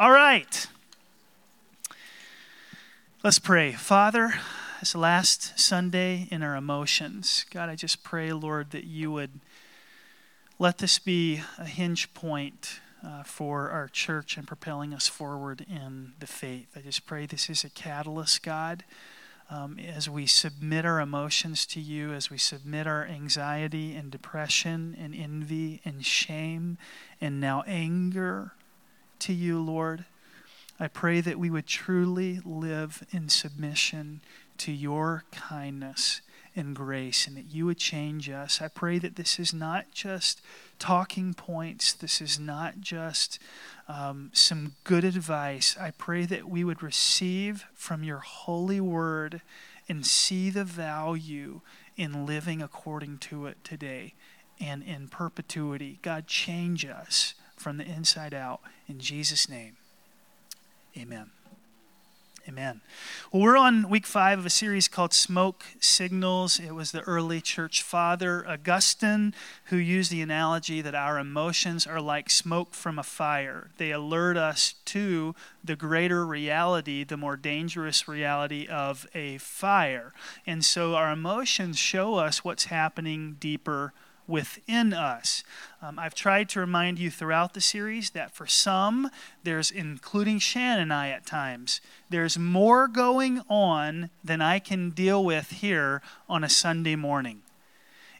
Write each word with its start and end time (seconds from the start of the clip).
All 0.00 0.12
right. 0.12 0.68
Let's 3.24 3.40
pray. 3.40 3.72
Father, 3.72 4.34
this 4.78 4.94
last 4.94 5.58
Sunday 5.58 6.28
in 6.30 6.44
our 6.44 6.54
emotions, 6.54 7.44
God, 7.50 7.68
I 7.68 7.74
just 7.74 8.04
pray, 8.04 8.32
Lord, 8.32 8.70
that 8.70 8.84
you 8.84 9.10
would 9.10 9.40
let 10.56 10.78
this 10.78 11.00
be 11.00 11.40
a 11.58 11.64
hinge 11.64 12.14
point 12.14 12.78
uh, 13.04 13.24
for 13.24 13.70
our 13.70 13.88
church 13.88 14.36
and 14.36 14.46
propelling 14.46 14.94
us 14.94 15.08
forward 15.08 15.66
in 15.68 16.12
the 16.20 16.28
faith. 16.28 16.68
I 16.76 16.80
just 16.80 17.04
pray 17.04 17.26
this 17.26 17.50
is 17.50 17.64
a 17.64 17.70
catalyst, 17.70 18.44
God. 18.44 18.84
Um, 19.50 19.80
as 19.80 20.08
we 20.08 20.26
submit 20.26 20.86
our 20.86 21.00
emotions 21.00 21.66
to 21.66 21.80
you, 21.80 22.12
as 22.12 22.30
we 22.30 22.38
submit 22.38 22.86
our 22.86 23.04
anxiety 23.04 23.96
and 23.96 24.12
depression 24.12 24.96
and 24.96 25.12
envy 25.12 25.80
and 25.84 26.06
shame 26.06 26.78
and 27.20 27.40
now 27.40 27.64
anger 27.66 28.52
to 29.20 29.32
you, 29.32 29.60
Lord. 29.60 30.04
I 30.80 30.88
pray 30.88 31.20
that 31.20 31.38
we 31.38 31.50
would 31.50 31.66
truly 31.66 32.40
live 32.44 33.04
in 33.10 33.28
submission 33.28 34.20
to 34.58 34.72
your 34.72 35.24
kindness 35.32 36.20
and 36.54 36.74
grace 36.74 37.26
and 37.26 37.36
that 37.36 37.52
you 37.52 37.66
would 37.66 37.78
change 37.78 38.28
us. 38.28 38.60
I 38.60 38.68
pray 38.68 38.98
that 38.98 39.16
this 39.16 39.38
is 39.38 39.54
not 39.54 39.92
just 39.92 40.40
talking 40.78 41.34
points, 41.34 41.92
this 41.92 42.20
is 42.20 42.38
not 42.38 42.80
just 42.80 43.38
um, 43.88 44.30
some 44.32 44.74
good 44.84 45.04
advice. 45.04 45.76
I 45.80 45.92
pray 45.92 46.24
that 46.26 46.48
we 46.48 46.64
would 46.64 46.82
receive 46.82 47.64
from 47.74 48.02
your 48.02 48.18
holy 48.18 48.80
word 48.80 49.40
and 49.88 50.04
see 50.04 50.50
the 50.50 50.64
value 50.64 51.60
in 51.96 52.26
living 52.26 52.60
according 52.60 53.18
to 53.18 53.46
it 53.46 53.62
today 53.64 54.14
and 54.60 54.82
in 54.82 55.08
perpetuity. 55.08 55.98
God, 56.02 56.26
change 56.26 56.84
us 56.84 57.34
from 57.58 57.76
the 57.76 57.84
inside 57.84 58.34
out. 58.34 58.60
In 58.88 58.98
Jesus' 58.98 59.48
name. 59.48 59.76
Amen. 60.96 61.30
Amen. 62.48 62.80
Well, 63.30 63.42
we're 63.42 63.58
on 63.58 63.90
week 63.90 64.06
five 64.06 64.38
of 64.38 64.46
a 64.46 64.50
series 64.50 64.88
called 64.88 65.12
Smoke 65.12 65.64
Signals. 65.80 66.58
It 66.58 66.74
was 66.74 66.92
the 66.92 67.02
early 67.02 67.42
church 67.42 67.82
father, 67.82 68.48
Augustine, 68.48 69.34
who 69.66 69.76
used 69.76 70.10
the 70.10 70.22
analogy 70.22 70.80
that 70.80 70.94
our 70.94 71.18
emotions 71.18 71.86
are 71.86 72.00
like 72.00 72.30
smoke 72.30 72.72
from 72.72 72.98
a 72.98 73.02
fire. 73.02 73.68
They 73.76 73.90
alert 73.90 74.38
us 74.38 74.76
to 74.86 75.34
the 75.62 75.76
greater 75.76 76.24
reality, 76.24 77.04
the 77.04 77.18
more 77.18 77.36
dangerous 77.36 78.08
reality 78.08 78.66
of 78.66 79.06
a 79.14 79.36
fire. 79.36 80.14
And 80.46 80.64
so 80.64 80.94
our 80.94 81.12
emotions 81.12 81.78
show 81.78 82.14
us 82.14 82.44
what's 82.44 82.64
happening 82.66 83.36
deeper 83.38 83.92
within 84.28 84.92
us. 84.92 85.42
Um, 85.82 85.98
I've 85.98 86.14
tried 86.14 86.48
to 86.50 86.60
remind 86.60 86.98
you 86.98 87.10
throughout 87.10 87.54
the 87.54 87.60
series 87.60 88.10
that 88.10 88.32
for 88.32 88.46
some, 88.46 89.10
there's, 89.42 89.70
including 89.70 90.38
Shannon 90.38 90.82
and 90.82 90.92
I 90.92 91.08
at 91.08 91.26
times, 91.26 91.80
there's 92.10 92.38
more 92.38 92.86
going 92.86 93.40
on 93.48 94.10
than 94.22 94.40
I 94.40 94.58
can 94.58 94.90
deal 94.90 95.24
with 95.24 95.50
here 95.50 96.02
on 96.28 96.44
a 96.44 96.48
Sunday 96.48 96.94
morning. 96.94 97.42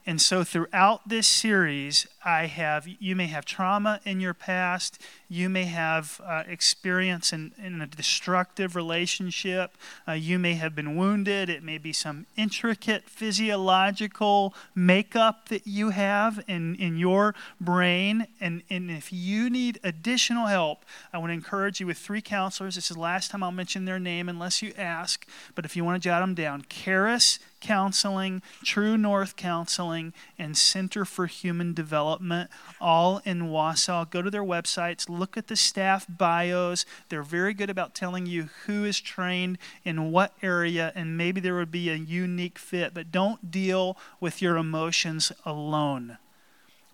And 0.06 0.22
so 0.22 0.42
throughout 0.42 1.06
this 1.06 1.26
series, 1.26 2.06
I 2.24 2.46
have, 2.46 2.88
you 2.88 3.14
may 3.14 3.26
have 3.26 3.44
trauma 3.44 4.00
in 4.06 4.20
your 4.20 4.32
past, 4.32 5.02
you 5.28 5.48
may 5.48 5.64
have 5.64 6.20
uh, 6.24 6.42
experience 6.46 7.32
in, 7.32 7.52
in, 7.62 7.80
a 7.82 7.86
destructive 7.86 8.74
relationship, 8.74 9.76
uh, 10.06 10.12
you 10.12 10.38
may 10.38 10.54
have 10.54 10.74
been 10.74 10.96
wounded, 10.96 11.50
it 11.50 11.62
may 11.62 11.76
be 11.76 11.92
some 11.92 12.26
intricate 12.36 13.04
physiological 13.08 14.54
makeup 14.74 15.48
that 15.48 15.66
you 15.66 15.90
have 15.90 16.42
in, 16.48 16.74
in 16.76 16.96
your 16.96 17.34
brain. 17.60 18.26
And, 18.40 18.62
and 18.70 18.90
if 18.90 19.12
you 19.12 19.50
need 19.50 19.78
additional 19.84 20.46
help, 20.46 20.84
I 21.12 21.18
want 21.18 21.30
to 21.30 21.34
encourage 21.34 21.80
you 21.80 21.86
with 21.86 21.98
three 21.98 22.22
counselors. 22.22 22.76
This 22.76 22.90
is 22.90 22.96
the 22.96 23.02
last 23.02 23.30
time 23.30 23.42
I'll 23.42 23.52
mention 23.52 23.84
their 23.84 23.98
name 23.98 24.28
unless 24.28 24.62
you 24.62 24.72
ask, 24.78 25.26
but 25.54 25.64
if 25.64 25.76
you 25.76 25.84
want 25.84 26.02
to 26.02 26.06
jot 26.06 26.20
them 26.20 26.34
down, 26.34 26.64
Charis 26.68 27.38
Counseling, 27.60 28.42
True 28.64 28.96
North 28.96 29.36
Counseling, 29.36 30.12
and 30.38 30.56
Center 30.56 31.04
for 31.04 31.26
Human 31.26 31.74
Development, 31.74 32.50
all 32.80 33.20
in 33.24 33.48
Wausau. 33.48 34.08
Go 34.08 34.22
to 34.22 34.30
their 34.30 34.44
websites, 34.44 35.08
look 35.18 35.36
at 35.36 35.48
the 35.48 35.56
staff 35.56 36.06
bios. 36.08 36.86
They're 37.08 37.22
very 37.22 37.54
good 37.54 37.70
about 37.70 37.94
telling 37.94 38.26
you 38.26 38.48
who 38.66 38.84
is 38.84 39.00
trained 39.00 39.58
in 39.84 40.12
what 40.12 40.32
area, 40.42 40.92
and 40.94 41.16
maybe 41.16 41.40
there 41.40 41.56
would 41.56 41.70
be 41.70 41.90
a 41.90 41.94
unique 41.94 42.58
fit, 42.58 42.94
but 42.94 43.12
don't 43.12 43.50
deal 43.50 43.96
with 44.20 44.40
your 44.40 44.56
emotions 44.56 45.32
alone. 45.44 46.18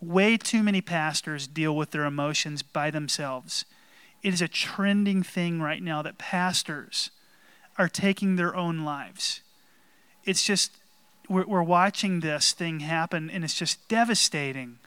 Way 0.00 0.36
too 0.36 0.62
many 0.62 0.80
pastors 0.80 1.46
deal 1.46 1.74
with 1.76 1.90
their 1.90 2.04
emotions 2.04 2.62
by 2.62 2.90
themselves. 2.90 3.64
It 4.22 4.34
is 4.34 4.42
a 4.42 4.48
trending 4.48 5.22
thing 5.22 5.60
right 5.60 5.82
now 5.82 6.02
that 6.02 6.18
pastors 6.18 7.10
are 7.78 7.88
taking 7.88 8.36
their 8.36 8.54
own 8.54 8.84
lives 8.84 9.40
it's 10.26 10.44
just, 10.44 10.72
we're, 11.28 11.46
we're 11.46 11.62
watching 11.62 12.20
this 12.20 12.52
thing 12.52 12.80
happen 12.80 13.30
and 13.30 13.44
it's 13.44 13.54
just 13.54 13.86
devastating. 13.88 14.78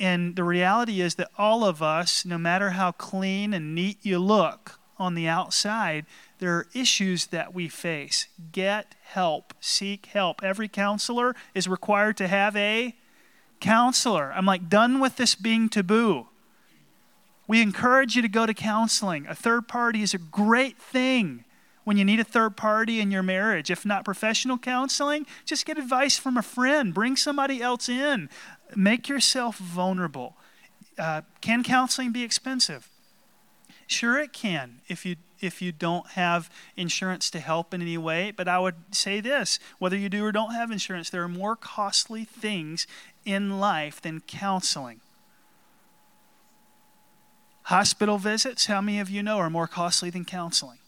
And 0.00 0.36
the 0.36 0.44
reality 0.44 1.00
is 1.00 1.16
that 1.16 1.30
all 1.36 1.64
of 1.64 1.82
us, 1.82 2.24
no 2.24 2.38
matter 2.38 2.70
how 2.70 2.92
clean 2.92 3.52
and 3.52 3.74
neat 3.74 3.98
you 4.02 4.18
look 4.18 4.78
on 4.96 5.14
the 5.14 5.26
outside, 5.26 6.06
there 6.38 6.54
are 6.54 6.66
issues 6.74 7.26
that 7.26 7.52
we 7.52 7.68
face. 7.68 8.28
Get 8.52 8.94
help, 9.02 9.54
seek 9.60 10.06
help. 10.06 10.42
Every 10.42 10.68
counselor 10.68 11.34
is 11.54 11.66
required 11.66 12.16
to 12.18 12.28
have 12.28 12.54
a 12.56 12.94
counselor. 13.60 14.32
I'm 14.32 14.46
like, 14.46 14.68
done 14.68 15.00
with 15.00 15.16
this 15.16 15.34
being 15.34 15.68
taboo. 15.68 16.28
We 17.48 17.62
encourage 17.62 18.14
you 18.14 18.22
to 18.22 18.28
go 18.28 18.46
to 18.46 18.54
counseling. 18.54 19.26
A 19.26 19.34
third 19.34 19.68
party 19.68 20.02
is 20.02 20.14
a 20.14 20.18
great 20.18 20.78
thing 20.78 21.44
when 21.84 21.96
you 21.96 22.04
need 22.04 22.20
a 22.20 22.24
third 22.24 22.54
party 22.54 23.00
in 23.00 23.10
your 23.10 23.22
marriage. 23.22 23.70
If 23.70 23.86
not 23.86 24.04
professional 24.04 24.58
counseling, 24.58 25.26
just 25.46 25.64
get 25.64 25.78
advice 25.78 26.18
from 26.18 26.36
a 26.36 26.42
friend. 26.42 26.92
Bring 26.92 27.16
somebody 27.16 27.62
else 27.62 27.88
in. 27.88 28.28
Make 28.76 29.08
yourself 29.08 29.58
vulnerable. 29.58 30.36
Uh, 30.98 31.22
can 31.40 31.62
counseling 31.62 32.12
be 32.12 32.22
expensive? 32.22 32.88
Sure, 33.86 34.18
it 34.18 34.32
can 34.32 34.80
if 34.88 35.06
you 35.06 35.16
if 35.40 35.62
you 35.62 35.70
don't 35.70 36.08
have 36.08 36.50
insurance 36.76 37.30
to 37.30 37.38
help 37.38 37.72
in 37.72 37.80
any 37.80 37.96
way. 37.96 38.32
But 38.36 38.48
I 38.48 38.58
would 38.58 38.74
say 38.90 39.20
this 39.20 39.58
whether 39.78 39.96
you 39.96 40.08
do 40.08 40.24
or 40.24 40.32
don't 40.32 40.52
have 40.52 40.70
insurance, 40.70 41.10
there 41.10 41.22
are 41.22 41.28
more 41.28 41.56
costly 41.56 42.24
things 42.24 42.86
in 43.24 43.58
life 43.58 44.02
than 44.02 44.20
counseling. 44.20 45.00
Hospital 47.64 48.16
visits, 48.18 48.66
how 48.66 48.80
many 48.80 48.98
of 48.98 49.10
you 49.10 49.22
know, 49.22 49.38
are 49.38 49.50
more 49.50 49.66
costly 49.66 50.08
than 50.08 50.24
counseling? 50.24 50.78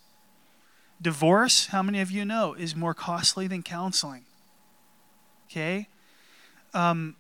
Divorce, 1.01 1.67
how 1.67 1.83
many 1.83 2.01
of 2.01 2.11
you 2.11 2.25
know, 2.25 2.55
is 2.55 2.75
more 2.75 2.95
costly 2.95 3.47
than 3.47 3.62
counseling? 3.62 4.25
Okay? 5.51 5.89
Um, 6.73 7.17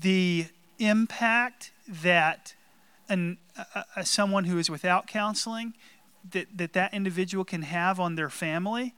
the 0.00 0.46
impact 0.78 1.72
that 1.88 2.54
an, 3.08 3.38
a, 3.96 4.04
someone 4.04 4.44
who 4.44 4.58
is 4.58 4.68
without 4.70 5.06
counseling, 5.06 5.74
that, 6.30 6.46
that 6.56 6.72
that 6.74 6.94
individual 6.94 7.44
can 7.44 7.62
have 7.62 7.98
on 7.98 8.14
their 8.14 8.30
family, 8.30 8.94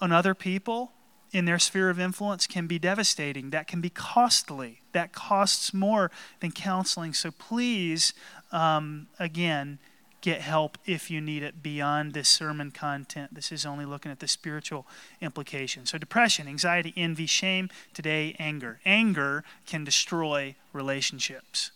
on 0.00 0.12
other 0.12 0.34
people, 0.34 0.92
in 1.32 1.46
their 1.46 1.58
sphere 1.58 1.90
of 1.90 1.98
influence 1.98 2.46
can 2.46 2.66
be 2.66 2.78
devastating. 2.78 3.50
That 3.50 3.66
can 3.66 3.80
be 3.80 3.90
costly. 3.90 4.80
That 4.92 5.12
costs 5.12 5.74
more 5.74 6.10
than 6.40 6.52
counseling. 6.52 7.12
So 7.12 7.32
please, 7.32 8.14
um, 8.52 9.08
again, 9.18 9.80
get 10.24 10.40
help 10.40 10.78
if 10.86 11.10
you 11.10 11.20
need 11.20 11.42
it 11.42 11.62
beyond 11.62 12.14
this 12.14 12.30
sermon 12.30 12.70
content. 12.70 13.34
This 13.34 13.52
is 13.52 13.66
only 13.66 13.84
looking 13.84 14.10
at 14.10 14.20
the 14.20 14.26
spiritual 14.26 14.86
implications. 15.20 15.90
So, 15.90 15.98
depression, 15.98 16.48
anxiety, 16.48 16.94
envy, 16.96 17.26
shame, 17.26 17.68
today, 17.92 18.34
anger. 18.38 18.80
Anger 18.86 19.44
can 19.66 19.84
destroy 19.84 20.54
relationships. 20.72 21.72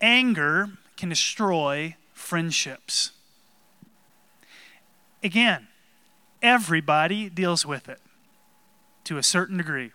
Anger 0.00 0.70
can 0.96 1.10
destroy 1.10 1.96
friendships. 2.14 3.12
Again, 5.22 5.68
everybody 6.40 7.28
deals 7.28 7.66
with 7.66 7.90
it 7.90 8.00
to 9.04 9.18
a 9.18 9.22
certain 9.22 9.58
degree, 9.58 9.92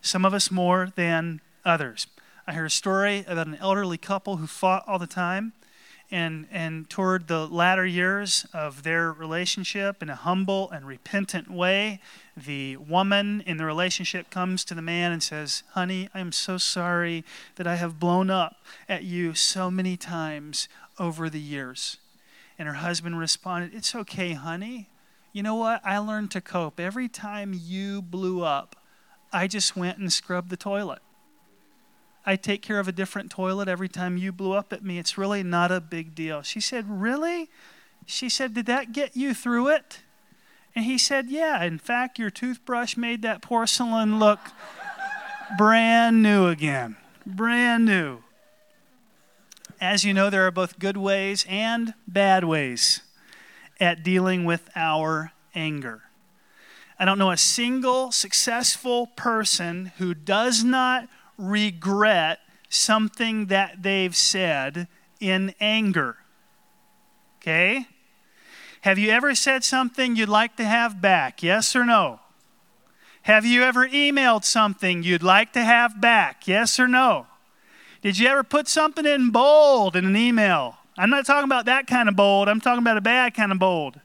some 0.00 0.24
of 0.24 0.32
us 0.32 0.48
more 0.48 0.92
than 0.94 1.40
others. 1.64 2.06
I 2.48 2.52
heard 2.52 2.66
a 2.66 2.70
story 2.70 3.24
about 3.26 3.48
an 3.48 3.56
elderly 3.56 3.98
couple 3.98 4.36
who 4.36 4.46
fought 4.46 4.84
all 4.86 5.00
the 5.00 5.06
time. 5.08 5.52
And, 6.12 6.46
and 6.52 6.88
toward 6.88 7.26
the 7.26 7.48
latter 7.48 7.84
years 7.84 8.46
of 8.54 8.84
their 8.84 9.12
relationship, 9.12 10.00
in 10.00 10.08
a 10.08 10.14
humble 10.14 10.70
and 10.70 10.86
repentant 10.86 11.50
way, 11.50 11.98
the 12.36 12.76
woman 12.76 13.42
in 13.44 13.56
the 13.56 13.64
relationship 13.64 14.30
comes 14.30 14.64
to 14.66 14.74
the 14.74 14.82
man 14.82 15.10
and 15.10 15.20
says, 15.20 15.64
Honey, 15.70 16.08
I'm 16.14 16.30
so 16.30 16.58
sorry 16.58 17.24
that 17.56 17.66
I 17.66 17.74
have 17.74 17.98
blown 17.98 18.30
up 18.30 18.62
at 18.88 19.02
you 19.02 19.34
so 19.34 19.68
many 19.68 19.96
times 19.96 20.68
over 21.00 21.28
the 21.28 21.40
years. 21.40 21.96
And 22.56 22.68
her 22.68 22.74
husband 22.74 23.18
responded, 23.18 23.74
It's 23.74 23.92
okay, 23.92 24.34
honey. 24.34 24.88
You 25.32 25.42
know 25.42 25.56
what? 25.56 25.80
I 25.84 25.98
learned 25.98 26.30
to 26.30 26.40
cope. 26.40 26.78
Every 26.78 27.08
time 27.08 27.52
you 27.52 28.00
blew 28.00 28.44
up, 28.44 28.76
I 29.32 29.48
just 29.48 29.76
went 29.76 29.98
and 29.98 30.12
scrubbed 30.12 30.50
the 30.50 30.56
toilet. 30.56 31.00
I 32.28 32.34
take 32.34 32.60
care 32.60 32.80
of 32.80 32.88
a 32.88 32.92
different 32.92 33.30
toilet 33.30 33.68
every 33.68 33.88
time 33.88 34.16
you 34.16 34.32
blew 34.32 34.52
up 34.52 34.72
at 34.72 34.82
me. 34.82 34.98
It's 34.98 35.16
really 35.16 35.44
not 35.44 35.70
a 35.70 35.80
big 35.80 36.14
deal. 36.14 36.42
She 36.42 36.60
said, 36.60 36.84
Really? 36.88 37.48
She 38.04 38.28
said, 38.28 38.52
Did 38.52 38.66
that 38.66 38.92
get 38.92 39.16
you 39.16 39.32
through 39.32 39.68
it? 39.68 40.00
And 40.74 40.84
he 40.84 40.98
said, 40.98 41.30
Yeah. 41.30 41.62
In 41.62 41.78
fact, 41.78 42.18
your 42.18 42.30
toothbrush 42.30 42.96
made 42.96 43.22
that 43.22 43.42
porcelain 43.42 44.18
look 44.18 44.40
brand 45.56 46.20
new 46.20 46.48
again. 46.48 46.96
Brand 47.24 47.84
new. 47.84 48.18
As 49.80 50.04
you 50.04 50.12
know, 50.12 50.28
there 50.28 50.46
are 50.46 50.50
both 50.50 50.80
good 50.80 50.96
ways 50.96 51.46
and 51.48 51.94
bad 52.08 52.44
ways 52.44 53.02
at 53.78 54.02
dealing 54.02 54.44
with 54.44 54.68
our 54.74 55.32
anger. 55.54 56.02
I 56.98 57.04
don't 57.04 57.18
know 57.18 57.30
a 57.30 57.36
single 57.36 58.10
successful 58.10 59.08
person 59.08 59.92
who 59.98 60.14
does 60.14 60.64
not 60.64 61.08
regret 61.38 62.40
something 62.68 63.46
that 63.46 63.82
they've 63.82 64.16
said 64.16 64.88
in 65.20 65.54
anger. 65.60 66.16
Okay? 67.40 67.86
Have 68.82 68.98
you 68.98 69.10
ever 69.10 69.34
said 69.34 69.64
something 69.64 70.16
you'd 70.16 70.28
like 70.28 70.56
to 70.56 70.64
have 70.64 71.00
back? 71.00 71.42
Yes 71.42 71.74
or 71.74 71.84
no? 71.84 72.20
Have 73.22 73.44
you 73.44 73.62
ever 73.62 73.88
emailed 73.88 74.44
something 74.44 75.02
you'd 75.02 75.22
like 75.22 75.52
to 75.54 75.64
have 75.64 76.00
back? 76.00 76.46
Yes 76.46 76.78
or 76.78 76.86
no? 76.86 77.26
Did 78.02 78.18
you 78.18 78.28
ever 78.28 78.44
put 78.44 78.68
something 78.68 79.04
in 79.04 79.30
bold 79.30 79.96
in 79.96 80.04
an 80.04 80.16
email? 80.16 80.76
I'm 80.96 81.10
not 81.10 81.26
talking 81.26 81.44
about 81.44 81.66
that 81.66 81.86
kind 81.86 82.08
of 82.08 82.16
bold, 82.16 82.48
I'm 82.48 82.60
talking 82.60 82.82
about 82.82 82.96
a 82.96 83.00
bad 83.00 83.34
kind 83.34 83.50
of 83.50 83.58
bold. 83.58 84.00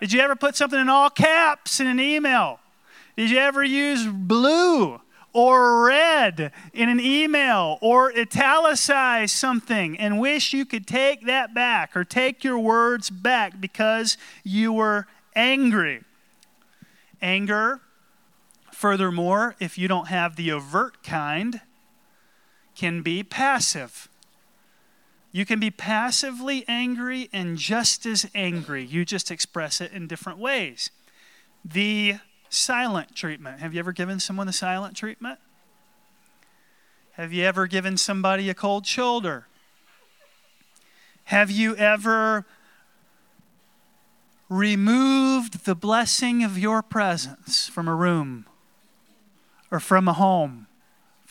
Did 0.00 0.12
you 0.12 0.20
ever 0.20 0.34
put 0.34 0.56
something 0.56 0.80
in 0.80 0.88
all 0.88 1.10
caps 1.10 1.78
in 1.78 1.86
an 1.86 2.00
email? 2.00 2.58
Did 3.16 3.30
you 3.30 3.38
ever 3.38 3.62
use 3.62 4.06
blue 4.06 5.00
or 5.34 5.84
red 5.84 6.52
in 6.72 6.88
an 6.88 7.00
email 7.00 7.76
or 7.82 8.10
italicize 8.12 9.32
something 9.32 9.98
and 9.98 10.18
wish 10.18 10.54
you 10.54 10.64
could 10.64 10.86
take 10.86 11.26
that 11.26 11.52
back 11.52 11.94
or 11.94 12.04
take 12.04 12.42
your 12.42 12.58
words 12.58 13.10
back 13.10 13.60
because 13.60 14.16
you 14.44 14.72
were 14.72 15.06
angry? 15.34 16.02
Anger, 17.20 17.80
furthermore, 18.72 19.56
if 19.60 19.76
you 19.76 19.88
don't 19.88 20.08
have 20.08 20.36
the 20.36 20.52
overt 20.52 21.02
kind, 21.02 21.60
can 22.76 23.02
be 23.02 23.22
passive. 23.22 24.08
You 25.32 25.44
can 25.44 25.58
be 25.58 25.70
passively 25.70 26.64
angry 26.68 27.28
and 27.32 27.58
just 27.58 28.06
as 28.06 28.30
angry. 28.36 28.84
You 28.84 29.04
just 29.04 29.32
express 29.32 29.80
it 29.80 29.90
in 29.90 30.06
different 30.06 30.38
ways. 30.38 30.90
The 31.64 32.18
silent 32.54 33.14
treatment. 33.14 33.60
Have 33.60 33.74
you 33.74 33.80
ever 33.80 33.92
given 33.92 34.20
someone 34.20 34.46
the 34.46 34.52
silent 34.52 34.96
treatment? 34.96 35.38
Have 37.12 37.32
you 37.32 37.44
ever 37.44 37.66
given 37.66 37.96
somebody 37.96 38.48
a 38.50 38.54
cold 38.54 38.86
shoulder? 38.86 39.46
Have 41.24 41.50
you 41.50 41.76
ever 41.76 42.44
removed 44.48 45.64
the 45.64 45.74
blessing 45.74 46.42
of 46.42 46.58
your 46.58 46.82
presence 46.82 47.68
from 47.68 47.88
a 47.88 47.94
room 47.94 48.46
or 49.70 49.80
from 49.80 50.08
a 50.08 50.12
home? 50.12 50.66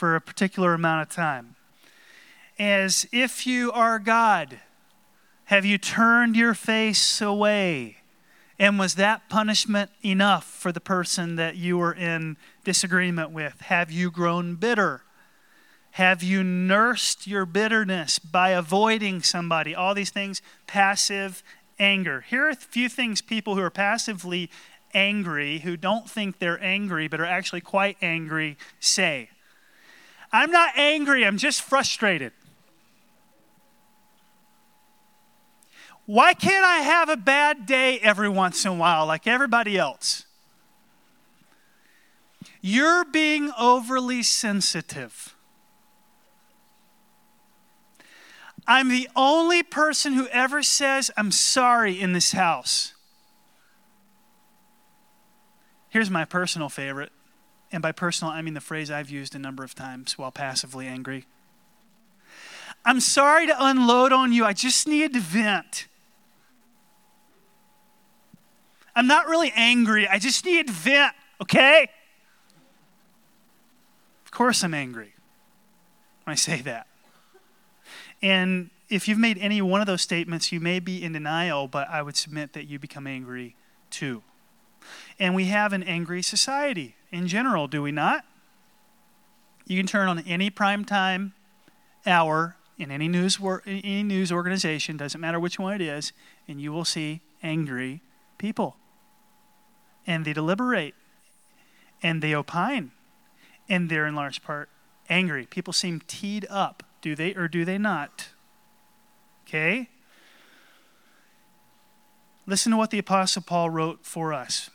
for 0.03 0.15
a 0.15 0.21
particular 0.21 0.73
amount 0.73 1.01
of 1.01 1.07
time. 1.15 1.55
As 2.59 3.07
if 3.13 3.47
you 3.47 3.71
are 3.71 3.99
God, 3.99 4.59
have 5.45 5.63
you 5.63 5.77
turned 5.77 6.35
your 6.35 6.53
face 6.53 7.21
away? 7.21 7.99
And 8.63 8.79
was 8.79 8.95
that 8.95 9.27
punishment 9.27 9.91
enough 10.05 10.45
for 10.45 10.71
the 10.71 10.79
person 10.79 11.35
that 11.35 11.57
you 11.57 11.77
were 11.77 11.93
in 11.93 12.37
disagreement 12.63 13.31
with? 13.31 13.59
Have 13.59 13.91
you 13.91 14.09
grown 14.09 14.55
bitter? 14.55 15.01
Have 15.91 16.23
you 16.23 16.45
nursed 16.45 17.27
your 17.27 17.45
bitterness 17.45 18.19
by 18.19 18.51
avoiding 18.51 19.21
somebody? 19.21 19.75
All 19.75 19.93
these 19.93 20.11
things, 20.11 20.41
passive 20.65 21.43
anger. 21.77 22.21
Here 22.21 22.45
are 22.45 22.51
a 22.51 22.55
few 22.55 22.87
things 22.87 23.21
people 23.21 23.55
who 23.55 23.61
are 23.61 23.69
passively 23.69 24.49
angry, 24.93 25.59
who 25.59 25.75
don't 25.75 26.09
think 26.09 26.39
they're 26.39 26.63
angry 26.63 27.09
but 27.09 27.19
are 27.19 27.25
actually 27.25 27.59
quite 27.59 27.97
angry, 28.01 28.57
say. 28.79 29.29
I'm 30.31 30.51
not 30.51 30.71
angry, 30.77 31.25
I'm 31.25 31.37
just 31.37 31.61
frustrated. 31.63 32.31
Why 36.05 36.33
can't 36.33 36.65
I 36.65 36.77
have 36.79 37.09
a 37.09 37.17
bad 37.17 37.65
day 37.65 37.99
every 37.99 38.29
once 38.29 38.65
in 38.65 38.71
a 38.71 38.75
while 38.75 39.05
like 39.05 39.25
everybody 39.25 39.77
else? 39.77 40.25
You're 42.61 43.05
being 43.05 43.51
overly 43.59 44.23
sensitive. 44.23 45.35
I'm 48.65 48.89
the 48.89 49.09
only 49.15 49.63
person 49.63 50.13
who 50.13 50.27
ever 50.27 50.63
says, 50.63 51.11
I'm 51.17 51.31
sorry 51.31 51.99
in 51.99 52.13
this 52.13 52.31
house. 52.31 52.93
Here's 55.89 56.09
my 56.09 56.25
personal 56.25 56.69
favorite 56.69 57.11
and 57.73 57.81
by 57.81 57.91
personal, 57.91 58.31
I 58.31 58.43
mean 58.43 58.53
the 58.53 58.61
phrase 58.61 58.91
I've 58.91 59.09
used 59.09 59.33
a 59.33 59.39
number 59.39 59.63
of 59.63 59.73
times 59.73 60.15
while 60.15 60.31
passively 60.31 60.85
angry. 60.85 61.25
I'm 62.85 62.99
sorry 62.99 63.47
to 63.47 63.55
unload 63.57 64.13
on 64.13 64.31
you. 64.31 64.45
I 64.45 64.53
just 64.53 64.87
needed 64.87 65.13
to 65.13 65.19
vent. 65.19 65.87
I'm 68.95 69.07
not 69.07 69.27
really 69.27 69.51
angry. 69.55 70.07
I 70.07 70.19
just 70.19 70.45
need 70.45 70.69
vent, 70.69 71.13
okay? 71.41 71.89
Of 74.25 74.31
course, 74.31 74.63
I'm 74.63 74.73
angry 74.73 75.13
when 76.23 76.33
I 76.33 76.35
say 76.35 76.61
that. 76.61 76.87
And 78.21 78.69
if 78.89 79.07
you've 79.07 79.17
made 79.17 79.37
any 79.39 79.61
one 79.61 79.81
of 79.81 79.87
those 79.87 80.01
statements, 80.01 80.51
you 80.51 80.59
may 80.59 80.79
be 80.79 81.03
in 81.03 81.13
denial, 81.13 81.67
but 81.67 81.89
I 81.89 82.01
would 82.01 82.15
submit 82.15 82.53
that 82.53 82.65
you 82.67 82.79
become 82.79 83.07
angry 83.07 83.55
too. 83.89 84.23
And 85.19 85.35
we 85.35 85.45
have 85.45 85.73
an 85.73 85.83
angry 85.83 86.21
society 86.21 86.95
in 87.11 87.27
general, 87.27 87.67
do 87.67 87.81
we 87.81 87.91
not? 87.91 88.25
You 89.65 89.77
can 89.77 89.87
turn 89.87 90.09
on 90.09 90.19
any 90.19 90.49
prime 90.49 90.83
time 90.83 91.33
hour 92.05 92.55
in 92.77 92.91
any 92.91 93.07
news, 93.07 93.39
any 93.65 94.03
news 94.03 94.31
organization, 94.31 94.97
doesn't 94.97 95.21
matter 95.21 95.39
which 95.39 95.59
one 95.59 95.73
it 95.73 95.81
is, 95.81 96.11
and 96.47 96.59
you 96.59 96.71
will 96.71 96.85
see 96.85 97.21
angry 97.41 98.01
people. 98.37 98.75
And 100.05 100.25
they 100.25 100.33
deliberate 100.33 100.95
and 102.01 102.21
they 102.21 102.35
opine, 102.35 102.91
and 103.69 103.89
they're 103.89 104.05
in 104.05 104.13
large 104.13 104.43
part 104.43 104.69
angry. 105.09 105.45
People 105.45 105.73
seem 105.73 106.01
teed 106.07 106.45
up, 106.49 106.83
do 107.01 107.15
they 107.15 107.33
or 107.33 107.47
do 107.47 107.65
they 107.65 107.77
not? 107.77 108.29
Okay? 109.47 109.89
Listen 112.45 112.71
to 112.71 112.77
what 112.77 112.91
the 112.91 112.99
Apostle 112.99 113.41
Paul 113.41 113.69
wrote 113.69 114.05
for 114.05 114.33
us. 114.33 114.69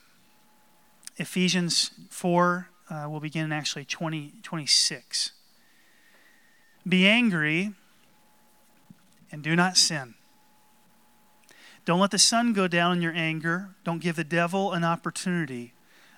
Ephesians 1.16 1.90
4, 2.10 2.68
uh, 2.88 3.06
we'll 3.08 3.20
begin 3.20 3.44
in 3.44 3.52
actually 3.52 3.84
20, 3.84 4.34
26. 4.42 5.32
Be 6.88 7.06
angry 7.06 7.72
and 9.30 9.42
do 9.42 9.54
not 9.54 9.76
sin. 9.76 10.14
Don't 11.88 12.00
let 12.00 12.10
the 12.10 12.18
sun 12.18 12.52
go 12.52 12.68
down 12.68 12.98
in 12.98 13.02
your 13.02 13.14
anger. 13.14 13.70
Don't 13.82 14.02
give 14.02 14.16
the 14.16 14.22
devil 14.22 14.74
an 14.74 14.84
opportunity. 14.84 15.72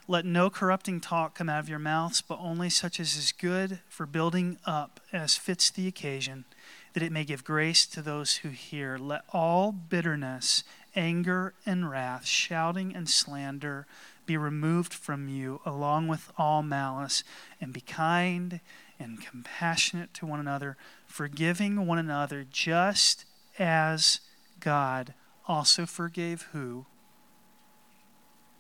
Let 0.09 0.25
no 0.25 0.50
corrupting 0.50 1.00
talk 1.00 1.37
come 1.37 1.49
out 1.49 1.61
of 1.61 1.69
your 1.69 1.79
mouths, 1.79 2.21
but 2.21 2.41
only 2.41 2.69
such 2.69 2.99
as 2.99 3.15
is 3.15 3.31
good 3.31 3.79
for 3.89 4.05
building 4.05 4.59
up 4.67 4.99
as 5.12 5.37
fits 5.37 5.71
the 5.71 5.87
occasion, 5.87 6.45
that 6.93 7.05
it 7.05 7.12
may 7.12 7.23
give 7.23 7.45
grace 7.45 7.87
to 7.87 8.03
those 8.03 8.39
who 8.39 8.49
hear. 8.49 8.99
Let 8.99 9.23
all 9.33 9.71
bitterness, 9.71 10.65
anger, 10.97 11.55
and 11.65 11.89
wrath, 11.89 12.27
shouting 12.27 12.93
and 12.93 13.09
slander, 13.09 13.87
be 14.27 14.37
removed 14.37 14.93
from 14.93 15.29
you 15.29 15.61
along 15.65 16.09
with 16.09 16.33
all 16.37 16.65
malice, 16.65 17.23
and 17.61 17.73
be 17.73 17.81
kind 17.81 18.59
and 18.99 19.25
compassionate 19.25 20.15
to 20.15 20.27
one 20.27 20.41
another, 20.41 20.77
forgiving 21.07 21.87
one 21.87 21.99
another 21.99 22.45
just 22.50 23.25
as 23.57 24.19
God 24.59 25.15
also 25.50 25.85
forgave 25.85 26.42
who? 26.52 26.87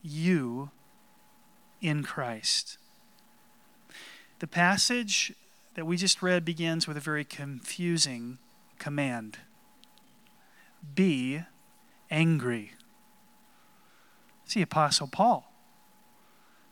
You 0.02 0.70
in 1.80 2.02
Christ. 2.02 2.78
The 4.40 4.48
passage 4.48 5.32
that 5.76 5.86
we 5.86 5.96
just 5.96 6.20
read 6.20 6.44
begins 6.44 6.88
with 6.88 6.96
a 6.96 7.00
very 7.00 7.24
confusing 7.24 8.38
command 8.80 9.38
Be 10.94 11.42
angry. 12.10 12.72
The 14.52 14.62
Apostle 14.62 15.06
Paul. 15.06 15.49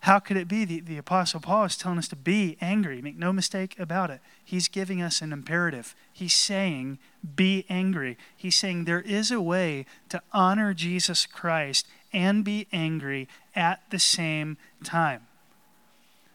How 0.00 0.18
could 0.20 0.36
it 0.36 0.48
be? 0.48 0.64
The, 0.64 0.80
the 0.80 0.98
Apostle 0.98 1.40
Paul 1.40 1.64
is 1.64 1.76
telling 1.76 1.98
us 1.98 2.08
to 2.08 2.16
be 2.16 2.56
angry. 2.60 3.02
Make 3.02 3.18
no 3.18 3.32
mistake 3.32 3.78
about 3.78 4.10
it. 4.10 4.20
He's 4.44 4.68
giving 4.68 5.02
us 5.02 5.20
an 5.20 5.32
imperative. 5.32 5.94
He's 6.12 6.34
saying, 6.34 6.98
be 7.36 7.66
angry. 7.68 8.16
He's 8.36 8.56
saying 8.56 8.84
there 8.84 9.00
is 9.00 9.30
a 9.30 9.40
way 9.40 9.86
to 10.08 10.22
honor 10.32 10.72
Jesus 10.72 11.26
Christ 11.26 11.86
and 12.12 12.44
be 12.44 12.66
angry 12.72 13.28
at 13.54 13.82
the 13.90 13.98
same 13.98 14.56
time. 14.84 15.26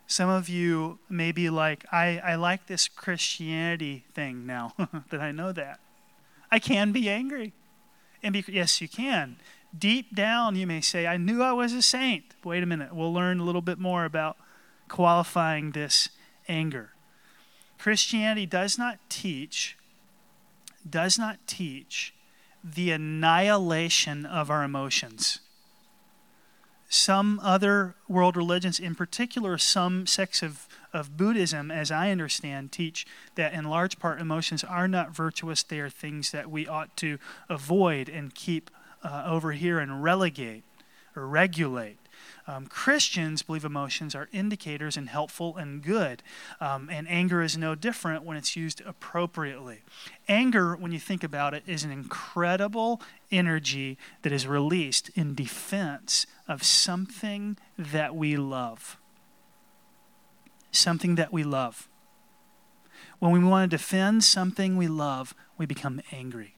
Some 0.07 0.29
of 0.29 0.49
you 0.49 0.99
may 1.09 1.31
be 1.31 1.49
like, 1.49 1.85
I, 1.91 2.19
I 2.23 2.35
like 2.35 2.67
this 2.67 2.87
Christianity 2.87 4.03
thing 4.13 4.45
now 4.45 4.73
that 5.09 5.21
I 5.21 5.31
know 5.31 5.51
that. 5.53 5.79
I 6.51 6.59
can 6.59 6.91
be 6.91 7.09
angry. 7.09 7.53
And 8.21 8.33
be, 8.33 8.43
yes, 8.47 8.79
you 8.79 8.87
can. 8.87 9.37
Deep 9.77 10.15
down, 10.15 10.55
you 10.55 10.67
may 10.67 10.81
say, 10.81 11.07
I 11.07 11.17
knew 11.17 11.41
I 11.41 11.51
was 11.51 11.73
a 11.73 11.81
saint. 11.81 12.35
Wait 12.43 12.61
a 12.61 12.65
minute. 12.65 12.93
We'll 12.93 13.13
learn 13.13 13.39
a 13.39 13.43
little 13.43 13.61
bit 13.61 13.79
more 13.79 14.05
about 14.05 14.37
qualifying 14.87 15.71
this 15.71 16.09
anger. 16.47 16.91
Christianity 17.79 18.45
does 18.45 18.77
not 18.77 18.99
teach, 19.09 19.77
does 20.87 21.17
not 21.17 21.39
teach 21.47 22.13
the 22.63 22.91
annihilation 22.91 24.25
of 24.25 24.49
our 24.49 24.63
emotions. 24.63 25.39
Some 26.87 27.39
other 27.41 27.95
world 28.07 28.37
religions, 28.37 28.79
in 28.79 28.93
particular, 28.93 29.57
some 29.57 30.05
sects 30.05 30.43
of, 30.43 30.67
of 30.93 31.17
Buddhism, 31.17 31.71
as 31.71 31.89
I 31.89 32.11
understand, 32.11 32.71
teach 32.71 33.07
that 33.33 33.53
in 33.53 33.65
large 33.65 33.97
part 33.97 34.21
emotions 34.21 34.63
are 34.63 34.87
not 34.87 35.15
virtuous. 35.15 35.63
They 35.63 35.79
are 35.79 35.89
things 35.89 36.31
that 36.31 36.51
we 36.51 36.67
ought 36.67 36.95
to 36.97 37.17
avoid 37.49 38.09
and 38.09 38.35
keep 38.35 38.69
uh, 39.03 39.23
over 39.27 39.51
here 39.51 39.79
and 39.79 40.03
relegate 40.03 40.63
or 41.15 41.27
regulate. 41.27 41.97
Um, 42.45 42.67
Christians 42.67 43.41
believe 43.41 43.63
emotions 43.63 44.13
are 44.15 44.27
indicators 44.33 44.97
and 44.97 45.07
helpful 45.07 45.55
and 45.55 45.81
good. 45.81 46.21
Um, 46.59 46.89
and 46.91 47.07
anger 47.09 47.41
is 47.41 47.57
no 47.57 47.73
different 47.73 48.23
when 48.23 48.35
it's 48.35 48.55
used 48.55 48.81
appropriately. 48.85 49.81
Anger, 50.27 50.75
when 50.75 50.91
you 50.91 50.99
think 50.99 51.23
about 51.23 51.53
it, 51.53 51.63
is 51.65 51.83
an 51.83 51.91
incredible 51.91 53.01
energy 53.31 53.97
that 54.23 54.33
is 54.33 54.45
released 54.45 55.09
in 55.15 55.35
defense 55.35 56.25
of 56.47 56.63
something 56.63 57.57
that 57.77 58.15
we 58.15 58.35
love. 58.35 58.97
Something 60.71 61.15
that 61.15 61.31
we 61.31 61.43
love. 61.43 61.87
When 63.19 63.31
we 63.31 63.39
want 63.39 63.71
to 63.71 63.77
defend 63.77 64.23
something 64.23 64.75
we 64.75 64.87
love, 64.87 65.33
we 65.57 65.65
become 65.65 66.01
angry. 66.11 66.55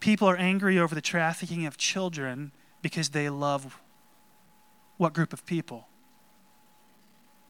People 0.00 0.28
are 0.28 0.36
angry 0.36 0.78
over 0.78 0.94
the 0.94 1.00
trafficking 1.00 1.66
of 1.66 1.76
children 1.76 2.52
because 2.82 3.10
they 3.10 3.28
love 3.28 3.80
what 4.96 5.14
group 5.14 5.32
of 5.32 5.46
people? 5.46 5.88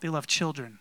They 0.01 0.09
love 0.09 0.27
children. 0.27 0.79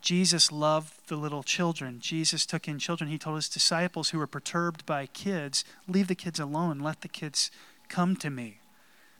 Jesus 0.00 0.52
loved 0.52 1.08
the 1.08 1.16
little 1.16 1.42
children. 1.42 1.98
Jesus 1.98 2.46
took 2.46 2.68
in 2.68 2.78
children. 2.78 3.10
He 3.10 3.18
told 3.18 3.36
his 3.36 3.48
disciples 3.48 4.10
who 4.10 4.18
were 4.18 4.26
perturbed 4.26 4.86
by 4.86 5.06
kids, 5.06 5.64
Leave 5.88 6.06
the 6.06 6.14
kids 6.14 6.38
alone. 6.38 6.78
Let 6.78 7.00
the 7.00 7.08
kids 7.08 7.50
come 7.88 8.14
to 8.16 8.30
me. 8.30 8.60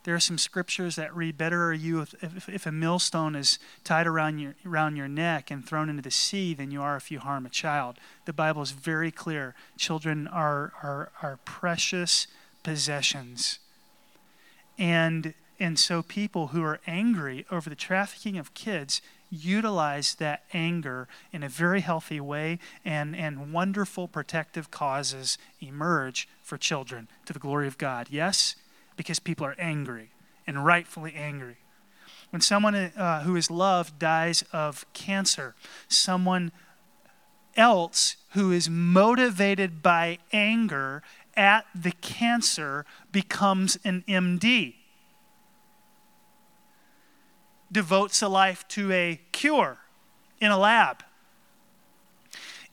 There 0.04 0.14
are 0.14 0.20
some 0.20 0.38
scriptures 0.38 0.96
that 0.96 1.14
read, 1.14 1.36
Better 1.36 1.64
are 1.64 1.72
you 1.72 2.00
if, 2.00 2.14
if, 2.22 2.48
if, 2.48 2.66
a 2.66 2.72
millstone 2.72 3.34
is 3.34 3.58
tied 3.84 4.06
around 4.06 4.38
your, 4.38 4.54
around 4.64 4.96
your 4.96 5.08
neck 5.08 5.50
and 5.50 5.66
thrown 5.66 5.88
into 5.88 6.02
the 6.02 6.10
sea 6.10 6.54
than 6.54 6.70
you 6.70 6.80
are 6.80 6.96
if 6.96 7.10
you 7.10 7.18
harm 7.18 7.44
a 7.44 7.50
child. 7.50 7.98
The 8.24 8.32
Bible 8.32 8.62
is 8.62 8.70
very 8.70 9.10
clear. 9.10 9.54
Children 9.76 10.26
are, 10.28 10.72
are, 10.82 11.10
are 11.22 11.38
precious 11.44 12.26
possessions. 12.62 13.58
And, 14.78 15.34
and 15.58 15.78
so 15.78 16.02
people 16.02 16.48
who 16.48 16.62
are 16.62 16.80
angry 16.86 17.44
over 17.50 17.68
the 17.68 17.76
trafficking 17.76 18.38
of 18.38 18.54
kids 18.54 19.02
utilize 19.30 20.14
that 20.14 20.44
anger 20.52 21.08
in 21.32 21.42
a 21.42 21.48
very 21.48 21.80
healthy 21.80 22.20
way, 22.20 22.58
and, 22.84 23.14
and 23.14 23.52
wonderful 23.52 24.08
protective 24.08 24.70
causes 24.70 25.36
emerge 25.60 26.28
for 26.42 26.56
children 26.56 27.08
to 27.26 27.32
the 27.32 27.38
glory 27.38 27.66
of 27.66 27.78
God. 27.78 28.06
Yes? 28.10 28.54
Because 28.98 29.18
people 29.18 29.46
are 29.46 29.56
angry 29.58 30.10
and 30.46 30.66
rightfully 30.66 31.14
angry. 31.14 31.56
When 32.30 32.42
someone 32.42 32.74
uh, 32.74 33.22
who 33.22 33.36
is 33.36 33.50
loved 33.50 33.98
dies 33.98 34.44
of 34.52 34.84
cancer, 34.92 35.54
someone 35.88 36.52
else 37.56 38.16
who 38.30 38.52
is 38.52 38.68
motivated 38.68 39.82
by 39.82 40.18
anger 40.32 41.02
at 41.34 41.64
the 41.74 41.92
cancer 41.92 42.84
becomes 43.10 43.78
an 43.84 44.04
MD. 44.06 44.74
Devotes 47.70 48.20
a 48.22 48.28
life 48.28 48.66
to 48.68 48.92
a 48.92 49.20
cure 49.32 49.78
in 50.40 50.50
a 50.50 50.58
lab. 50.58 51.02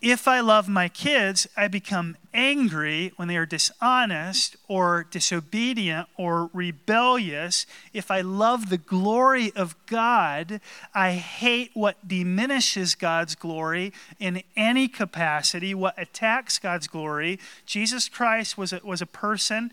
If 0.06 0.28
I 0.28 0.40
love 0.40 0.70
my 0.70 0.88
kids, 0.88 1.48
I 1.58 1.68
become 1.68 2.16
angry 2.32 3.12
when 3.16 3.28
they 3.28 3.38
are 3.38 3.46
dishonest 3.48 4.56
or 4.68 5.08
disobedient 5.10 6.08
or 6.16 6.52
rebellious. 6.54 7.66
If 7.92 8.12
I 8.12 8.22
love 8.22 8.70
the 8.70 8.78
glory 8.78 9.52
of 9.56 9.76
God, 9.88 10.62
I 10.94 11.14
hate 11.14 11.72
what 11.74 12.08
diminishes 12.08 12.94
God's 12.94 13.34
glory 13.34 13.94
in 14.20 14.44
any 14.56 14.88
capacity, 14.88 15.74
what 15.74 15.96
attacks 15.98 16.60
God's 16.60 16.88
glory. 16.88 17.40
Jesus 17.66 18.08
Christ 18.08 18.60
was 18.60 18.74
a, 18.74 18.82
was 18.84 19.02
a 19.02 19.08
person 19.08 19.72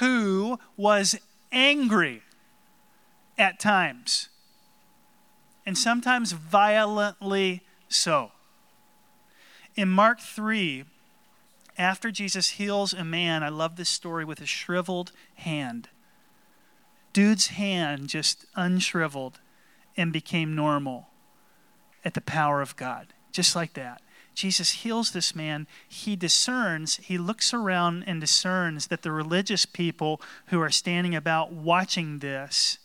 who 0.00 0.58
was 0.76 1.14
angry 1.52 2.22
at 3.38 3.60
times, 3.60 4.28
and 5.64 5.78
sometimes 5.78 6.32
violently 6.32 7.62
so. 7.88 8.32
In 9.78 9.90
Mark 9.90 10.18
3, 10.18 10.86
after 11.78 12.10
Jesus 12.10 12.48
heals 12.50 12.92
a 12.92 13.04
man, 13.04 13.44
I 13.44 13.48
love 13.48 13.76
this 13.76 13.88
story 13.88 14.24
with 14.24 14.40
a 14.40 14.44
shriveled 14.44 15.12
hand. 15.36 15.88
Dude's 17.12 17.46
hand 17.46 18.08
just 18.08 18.44
unshriveled 18.56 19.38
and 19.96 20.12
became 20.12 20.56
normal 20.56 21.10
at 22.04 22.14
the 22.14 22.20
power 22.20 22.60
of 22.60 22.74
God, 22.74 23.14
just 23.30 23.54
like 23.54 23.74
that. 23.74 24.02
Jesus 24.34 24.82
heals 24.82 25.12
this 25.12 25.36
man. 25.36 25.68
He 25.86 26.16
discerns, 26.16 26.96
he 26.96 27.16
looks 27.16 27.54
around 27.54 28.02
and 28.04 28.20
discerns 28.20 28.88
that 28.88 29.02
the 29.02 29.12
religious 29.12 29.64
people 29.64 30.20
who 30.46 30.60
are 30.60 30.70
standing 30.70 31.14
about 31.14 31.52
watching 31.52 32.18
this 32.18 32.78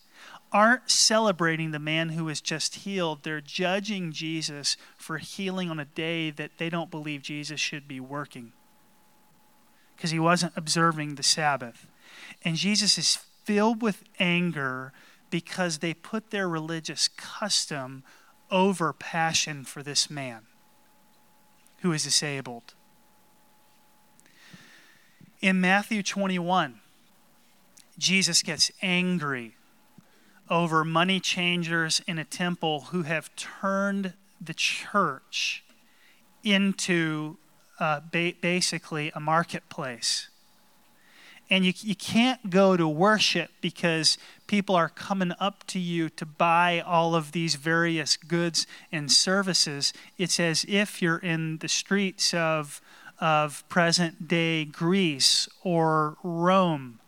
aren't 0.54 0.90
celebrating 0.90 1.72
the 1.72 1.80
man 1.80 2.10
who 2.10 2.26
was 2.26 2.40
just 2.40 2.76
healed. 2.76 3.24
They're 3.24 3.42
judging 3.42 4.12
Jesus 4.12 4.78
for 4.96 5.18
healing 5.18 5.70
on 5.70 5.80
a 5.80 5.86
day 5.86 6.30
that 6.30 6.52
they 6.60 6.70
don't 6.70 6.92
believe 6.92 7.24
Jesus 7.24 7.60
should 7.60 7.88
be 7.88 8.00
working 8.00 8.54
because 9.96 10.12
he 10.12 10.20
wasn't 10.20 10.54
observing 10.56 11.16
the 11.16 11.24
Sabbath. 11.24 11.88
And 12.46 12.56
Jesus 12.56 12.98
is 12.98 13.16
filled 13.44 13.82
with 13.82 14.04
anger 14.20 14.94
because 15.30 15.80
they 15.80 15.94
put 15.94 16.30
their 16.30 16.48
religious 16.48 17.08
custom 17.08 18.04
over 18.52 18.94
passion 18.94 19.64
for 19.64 19.82
this 19.82 20.10
man 20.10 20.44
who 21.82 21.92
is 21.92 22.04
disabled. 22.04 22.76
In 25.42 25.60
Matthew 25.60 26.04
21, 26.04 26.80
Jesus 27.98 28.44
gets 28.44 28.72
angry 28.82 29.56
over 30.50 30.84
money 30.84 31.20
changers 31.20 32.02
in 32.08 32.18
a 32.18 32.26
temple 32.26 32.82
who 32.92 33.04
have 33.04 33.36
turned 33.36 34.14
the 34.40 34.54
church 34.54 35.64
into 36.44 37.38
uh, 37.80 38.02
ba- 38.12 38.34
basically 38.42 39.12
a 39.16 39.20
marketplace. 39.20 40.30
And 41.50 41.66
you, 41.66 41.74
you 41.82 41.96
can't 41.96 42.50
go 42.50 42.78
to 42.78 42.88
worship 42.88 43.52
because 43.62 44.18
people 44.48 44.76
are 44.76 44.90
coming 44.90 45.34
up 45.40 45.66
to 45.68 45.80
you 45.80 46.10
to 46.10 46.26
buy 46.26 46.80
all 46.86 47.16
of 47.16 47.32
these 47.32 47.56
various 47.56 48.18
goods 48.18 48.66
and 48.92 49.12
services. 49.12 49.94
It's 50.18 50.40
as 50.40 50.66
if 50.68 51.02
you're 51.02 51.18
in 51.18 51.58
the 51.60 51.68
streets 51.68 52.34
of, 52.34 52.82
of 53.20 53.68
present 53.70 54.28
day 54.28 54.66
Greece 54.66 55.48
or 55.64 56.18
Rome 56.24 57.00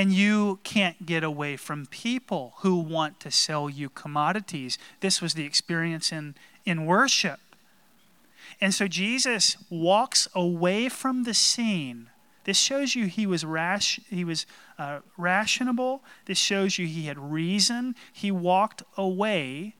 and 0.00 0.14
you 0.14 0.58
can't 0.64 1.04
get 1.04 1.22
away 1.22 1.58
from 1.58 1.84
people 1.84 2.54
who 2.60 2.76
want 2.76 3.20
to 3.20 3.30
sell 3.30 3.68
you 3.68 3.90
commodities. 3.90 4.78
This 5.00 5.20
was 5.20 5.34
the 5.34 5.44
experience 5.44 6.10
in, 6.10 6.36
in 6.64 6.86
worship. 6.86 7.38
And 8.62 8.72
so 8.72 8.88
Jesus 8.88 9.58
walks 9.68 10.26
away 10.34 10.88
from 10.88 11.24
the 11.24 11.34
scene. 11.34 12.08
This 12.44 12.56
shows 12.56 12.94
you 12.94 13.08
he 13.08 13.26
was 13.26 13.44
rash, 13.44 14.00
he 14.08 14.24
was 14.24 14.46
uh, 14.78 15.00
rationable. 15.18 16.00
This 16.24 16.38
shows 16.38 16.78
you 16.78 16.86
he 16.86 17.04
had 17.04 17.18
reason. 17.18 17.94
He 18.10 18.30
walked 18.30 18.82
away. 18.96 19.74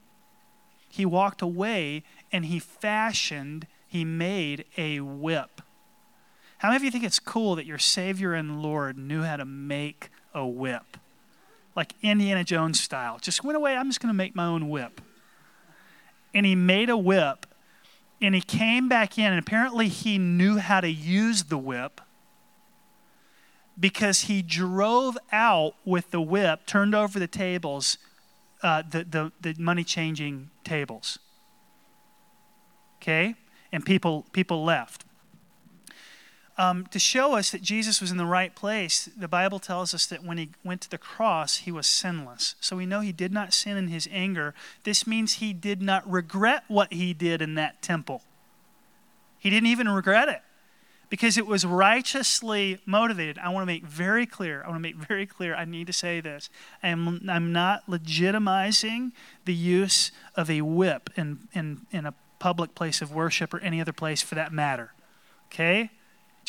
He 0.90 1.06
walked 1.06 1.40
away 1.40 2.02
and 2.30 2.44
he 2.44 2.58
fashioned, 2.58 3.66
he 3.88 4.04
made 4.04 4.66
a 4.76 5.00
whip. 5.00 5.62
How 6.60 6.68
many 6.68 6.76
of 6.76 6.84
you 6.84 6.90
think 6.90 7.04
it's 7.04 7.18
cool 7.18 7.54
that 7.54 7.64
your 7.64 7.78
Savior 7.78 8.34
and 8.34 8.62
Lord 8.62 8.98
knew 8.98 9.22
how 9.22 9.36
to 9.36 9.46
make 9.46 10.10
a 10.34 10.46
whip? 10.46 10.98
Like 11.74 11.94
Indiana 12.02 12.44
Jones 12.44 12.78
style. 12.78 13.18
Just 13.18 13.42
went 13.42 13.56
away, 13.56 13.74
I'm 13.74 13.88
just 13.88 13.98
going 13.98 14.12
to 14.12 14.16
make 14.16 14.36
my 14.36 14.44
own 14.44 14.68
whip. 14.68 15.00
And 16.34 16.44
he 16.44 16.54
made 16.54 16.90
a 16.90 16.98
whip, 16.98 17.46
and 18.20 18.34
he 18.34 18.42
came 18.42 18.90
back 18.90 19.16
in, 19.16 19.24
and 19.24 19.38
apparently 19.38 19.88
he 19.88 20.18
knew 20.18 20.58
how 20.58 20.82
to 20.82 20.90
use 20.90 21.44
the 21.44 21.56
whip 21.56 22.02
because 23.78 24.22
he 24.22 24.42
drove 24.42 25.16
out 25.32 25.76
with 25.86 26.10
the 26.10 26.20
whip, 26.20 26.66
turned 26.66 26.94
over 26.94 27.18
the 27.18 27.26
tables, 27.26 27.96
uh, 28.62 28.82
the, 28.82 29.04
the, 29.04 29.32
the 29.40 29.54
money 29.58 29.82
changing 29.82 30.50
tables. 30.62 31.18
Okay? 32.98 33.34
And 33.72 33.82
people, 33.82 34.26
people 34.32 34.62
left. 34.62 35.06
Um, 36.60 36.84
to 36.90 36.98
show 36.98 37.36
us 37.36 37.48
that 37.52 37.62
Jesus 37.62 38.02
was 38.02 38.10
in 38.10 38.18
the 38.18 38.26
right 38.26 38.54
place, 38.54 39.08
the 39.16 39.28
Bible 39.28 39.58
tells 39.58 39.94
us 39.94 40.04
that 40.04 40.22
when 40.22 40.36
he 40.36 40.50
went 40.62 40.82
to 40.82 40.90
the 40.90 40.98
cross, 40.98 41.56
he 41.56 41.72
was 41.72 41.86
sinless. 41.86 42.54
So 42.60 42.76
we 42.76 42.84
know 42.84 43.00
he 43.00 43.12
did 43.12 43.32
not 43.32 43.54
sin 43.54 43.78
in 43.78 43.88
his 43.88 44.06
anger. 44.12 44.52
This 44.84 45.06
means 45.06 45.36
he 45.36 45.54
did 45.54 45.80
not 45.80 46.06
regret 46.06 46.64
what 46.68 46.92
he 46.92 47.14
did 47.14 47.40
in 47.40 47.54
that 47.54 47.80
temple. 47.80 48.20
He 49.38 49.48
didn't 49.48 49.68
even 49.68 49.88
regret 49.88 50.28
it 50.28 50.42
because 51.08 51.38
it 51.38 51.46
was 51.46 51.64
righteously 51.64 52.78
motivated. 52.84 53.38
I 53.38 53.48
want 53.48 53.62
to 53.62 53.66
make 53.66 53.86
very 53.86 54.26
clear, 54.26 54.62
I 54.62 54.68
want 54.68 54.76
to 54.76 54.82
make 54.82 54.96
very 54.96 55.24
clear, 55.24 55.54
I 55.54 55.64
need 55.64 55.86
to 55.86 55.94
say 55.94 56.20
this. 56.20 56.50
I 56.82 56.88
am, 56.88 57.22
I'm 57.26 57.52
not 57.52 57.86
legitimizing 57.86 59.12
the 59.46 59.54
use 59.54 60.12
of 60.36 60.50
a 60.50 60.60
whip 60.60 61.08
in, 61.16 61.48
in, 61.54 61.86
in 61.90 62.04
a 62.04 62.12
public 62.38 62.74
place 62.74 63.00
of 63.00 63.14
worship 63.14 63.54
or 63.54 63.60
any 63.60 63.80
other 63.80 63.94
place 63.94 64.20
for 64.20 64.34
that 64.34 64.52
matter. 64.52 64.92
Okay? 65.46 65.90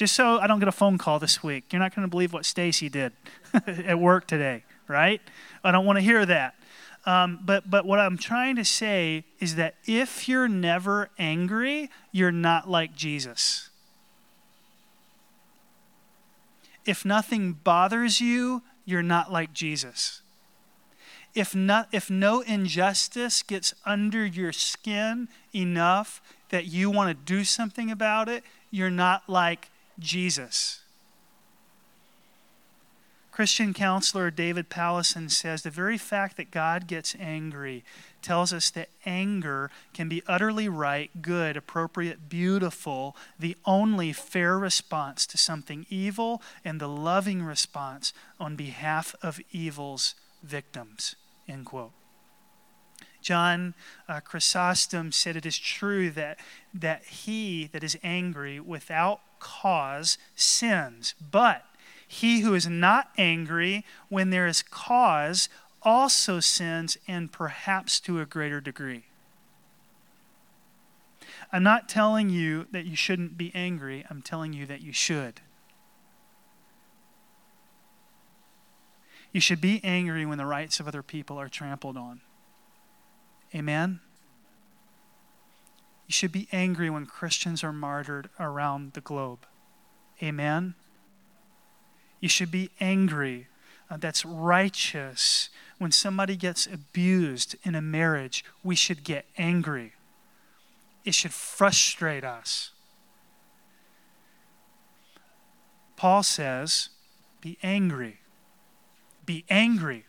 Just 0.01 0.15
so 0.15 0.39
I 0.39 0.47
don't 0.47 0.57
get 0.57 0.67
a 0.67 0.71
phone 0.71 0.97
call 0.97 1.19
this 1.19 1.43
week. 1.43 1.65
You're 1.71 1.79
not 1.79 1.95
going 1.95 2.07
to 2.07 2.09
believe 2.09 2.33
what 2.33 2.43
Stacy 2.43 2.89
did 2.89 3.13
at 3.67 3.99
work 3.99 4.25
today, 4.25 4.63
right? 4.87 5.21
I 5.63 5.71
don't 5.71 5.85
want 5.85 5.97
to 5.97 6.01
hear 6.01 6.25
that. 6.25 6.55
Um, 7.05 7.39
but, 7.45 7.69
but 7.69 7.85
what 7.85 7.99
I'm 7.99 8.17
trying 8.17 8.55
to 8.55 8.65
say 8.65 9.25
is 9.39 9.57
that 9.57 9.75
if 9.85 10.27
you're 10.27 10.47
never 10.47 11.11
angry, 11.19 11.91
you're 12.11 12.31
not 12.31 12.67
like 12.67 12.95
Jesus. 12.95 13.69
If 16.83 17.05
nothing 17.05 17.53
bothers 17.63 18.19
you, 18.19 18.63
you're 18.85 19.03
not 19.03 19.31
like 19.31 19.53
Jesus. 19.53 20.23
If, 21.35 21.53
not, 21.53 21.89
if 21.91 22.09
no 22.09 22.41
injustice 22.41 23.43
gets 23.43 23.75
under 23.85 24.25
your 24.25 24.51
skin 24.51 25.27
enough 25.53 26.23
that 26.49 26.65
you 26.65 26.89
want 26.89 27.09
to 27.09 27.13
do 27.13 27.43
something 27.43 27.91
about 27.91 28.27
it, 28.29 28.43
you're 28.71 28.89
not 28.89 29.29
like 29.29 29.69
Jesus. 30.01 30.81
Christian 33.31 33.73
counselor 33.73 34.29
David 34.29 34.69
Powlison 34.69 35.31
says 35.31 35.61
the 35.61 35.69
very 35.69 35.97
fact 35.97 36.35
that 36.35 36.51
God 36.51 36.85
gets 36.85 37.15
angry 37.17 37.83
tells 38.21 38.51
us 38.51 38.69
that 38.71 38.89
anger 39.05 39.71
can 39.93 40.09
be 40.09 40.21
utterly 40.27 40.67
right, 40.67 41.09
good, 41.21 41.55
appropriate, 41.55 42.29
beautiful, 42.29 43.15
the 43.39 43.55
only 43.65 44.11
fair 44.11 44.59
response 44.59 45.25
to 45.27 45.37
something 45.37 45.85
evil, 45.89 46.41
and 46.65 46.79
the 46.79 46.89
loving 46.89 47.41
response 47.41 48.11
on 48.37 48.57
behalf 48.57 49.15
of 49.21 49.39
evil's 49.51 50.13
victims. 50.43 51.15
End 51.47 51.65
quote. 51.65 51.93
John 53.21 53.73
uh, 54.07 54.19
Chrysostom 54.19 55.11
said 55.11 55.35
it 55.35 55.45
is 55.45 55.57
true 55.57 56.09
that, 56.11 56.39
that 56.73 57.03
he 57.05 57.69
that 57.71 57.83
is 57.83 57.97
angry 58.03 58.59
without 58.59 59.21
cause 59.39 60.17
sins, 60.35 61.13
but 61.31 61.65
he 62.07 62.41
who 62.41 62.53
is 62.53 62.67
not 62.67 63.09
angry 63.17 63.85
when 64.09 64.29
there 64.31 64.47
is 64.47 64.61
cause 64.61 65.47
also 65.81 66.39
sins, 66.39 66.97
and 67.07 67.31
perhaps 67.31 67.99
to 68.01 68.19
a 68.19 68.25
greater 68.25 68.61
degree. 68.61 69.05
I'm 71.51 71.63
not 71.63 71.89
telling 71.89 72.29
you 72.29 72.67
that 72.71 72.85
you 72.85 72.95
shouldn't 72.95 73.37
be 73.37 73.51
angry, 73.55 74.05
I'm 74.09 74.21
telling 74.21 74.53
you 74.53 74.65
that 74.67 74.81
you 74.81 74.93
should. 74.93 75.41
You 79.33 79.41
should 79.41 79.61
be 79.61 79.81
angry 79.83 80.25
when 80.25 80.37
the 80.37 80.45
rights 80.45 80.79
of 80.79 80.87
other 80.87 81.01
people 81.01 81.37
are 81.37 81.49
trampled 81.49 81.97
on. 81.97 82.21
Amen? 83.53 83.99
You 86.07 86.13
should 86.13 86.31
be 86.31 86.47
angry 86.51 86.89
when 86.89 87.05
Christians 87.05 87.63
are 87.63 87.73
martyred 87.73 88.29
around 88.39 88.93
the 88.93 89.01
globe. 89.01 89.45
Amen? 90.21 90.75
You 92.19 92.29
should 92.29 92.51
be 92.51 92.69
angry. 92.79 93.47
Uh, 93.89 93.97
that's 93.97 94.25
righteous. 94.25 95.49
When 95.77 95.91
somebody 95.91 96.35
gets 96.35 96.67
abused 96.67 97.55
in 97.63 97.75
a 97.75 97.81
marriage, 97.81 98.45
we 98.63 98.75
should 98.75 99.03
get 99.03 99.25
angry. 99.37 99.93
It 101.03 101.15
should 101.15 101.33
frustrate 101.33 102.23
us. 102.23 102.71
Paul 105.95 106.23
says, 106.23 106.89
be 107.41 107.57
angry. 107.63 108.19
Be 109.25 109.45
angry, 109.49 110.05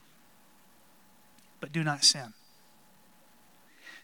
but 1.60 1.72
do 1.72 1.84
not 1.84 2.04
sin. 2.04 2.34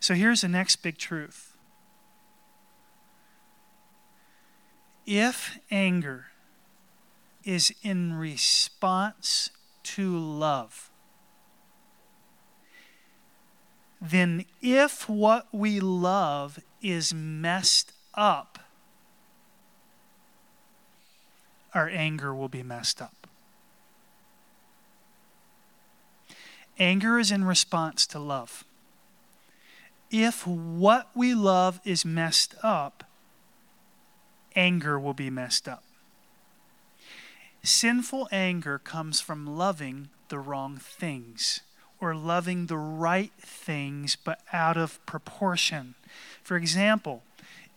So 0.00 0.14
here's 0.14 0.42
the 0.42 0.48
next 0.48 0.76
big 0.76 0.98
truth. 0.98 1.56
If 5.06 5.58
anger 5.70 6.26
is 7.44 7.72
in 7.82 8.12
response 8.12 9.50
to 9.82 10.18
love. 10.18 10.90
Then, 14.00 14.44
if 14.60 15.08
what 15.08 15.48
we 15.50 15.80
love 15.80 16.60
is 16.82 17.14
messed 17.14 17.92
up, 18.14 18.58
our 21.74 21.88
anger 21.88 22.34
will 22.34 22.48
be 22.48 22.62
messed 22.62 23.00
up. 23.00 23.26
Anger 26.78 27.18
is 27.18 27.32
in 27.32 27.44
response 27.44 28.06
to 28.08 28.18
love. 28.18 28.64
If 30.10 30.46
what 30.46 31.10
we 31.14 31.34
love 31.34 31.80
is 31.84 32.04
messed 32.04 32.54
up, 32.62 33.04
anger 34.56 34.98
will 34.98 35.14
be 35.14 35.30
messed 35.30 35.68
up. 35.68 35.84
Sinful 37.62 38.28
anger 38.32 38.78
comes 38.78 39.20
from 39.20 39.46
loving 39.46 40.08
the 40.28 40.38
wrong 40.38 40.78
things 40.78 41.60
or 42.00 42.14
loving 42.14 42.66
the 42.66 42.78
right 42.78 43.32
things 43.38 44.16
but 44.16 44.40
out 44.52 44.76
of 44.76 45.04
proportion. 45.04 45.94
For 46.42 46.56
example, 46.56 47.22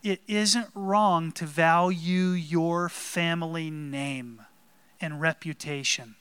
it 0.02 0.20
isn't 0.26 0.68
wrong 0.74 1.32
to 1.32 1.44
value 1.44 2.30
your 2.30 2.88
family 2.88 3.70
name 3.70 4.42
and 5.00 5.20
reputation. 5.20 6.14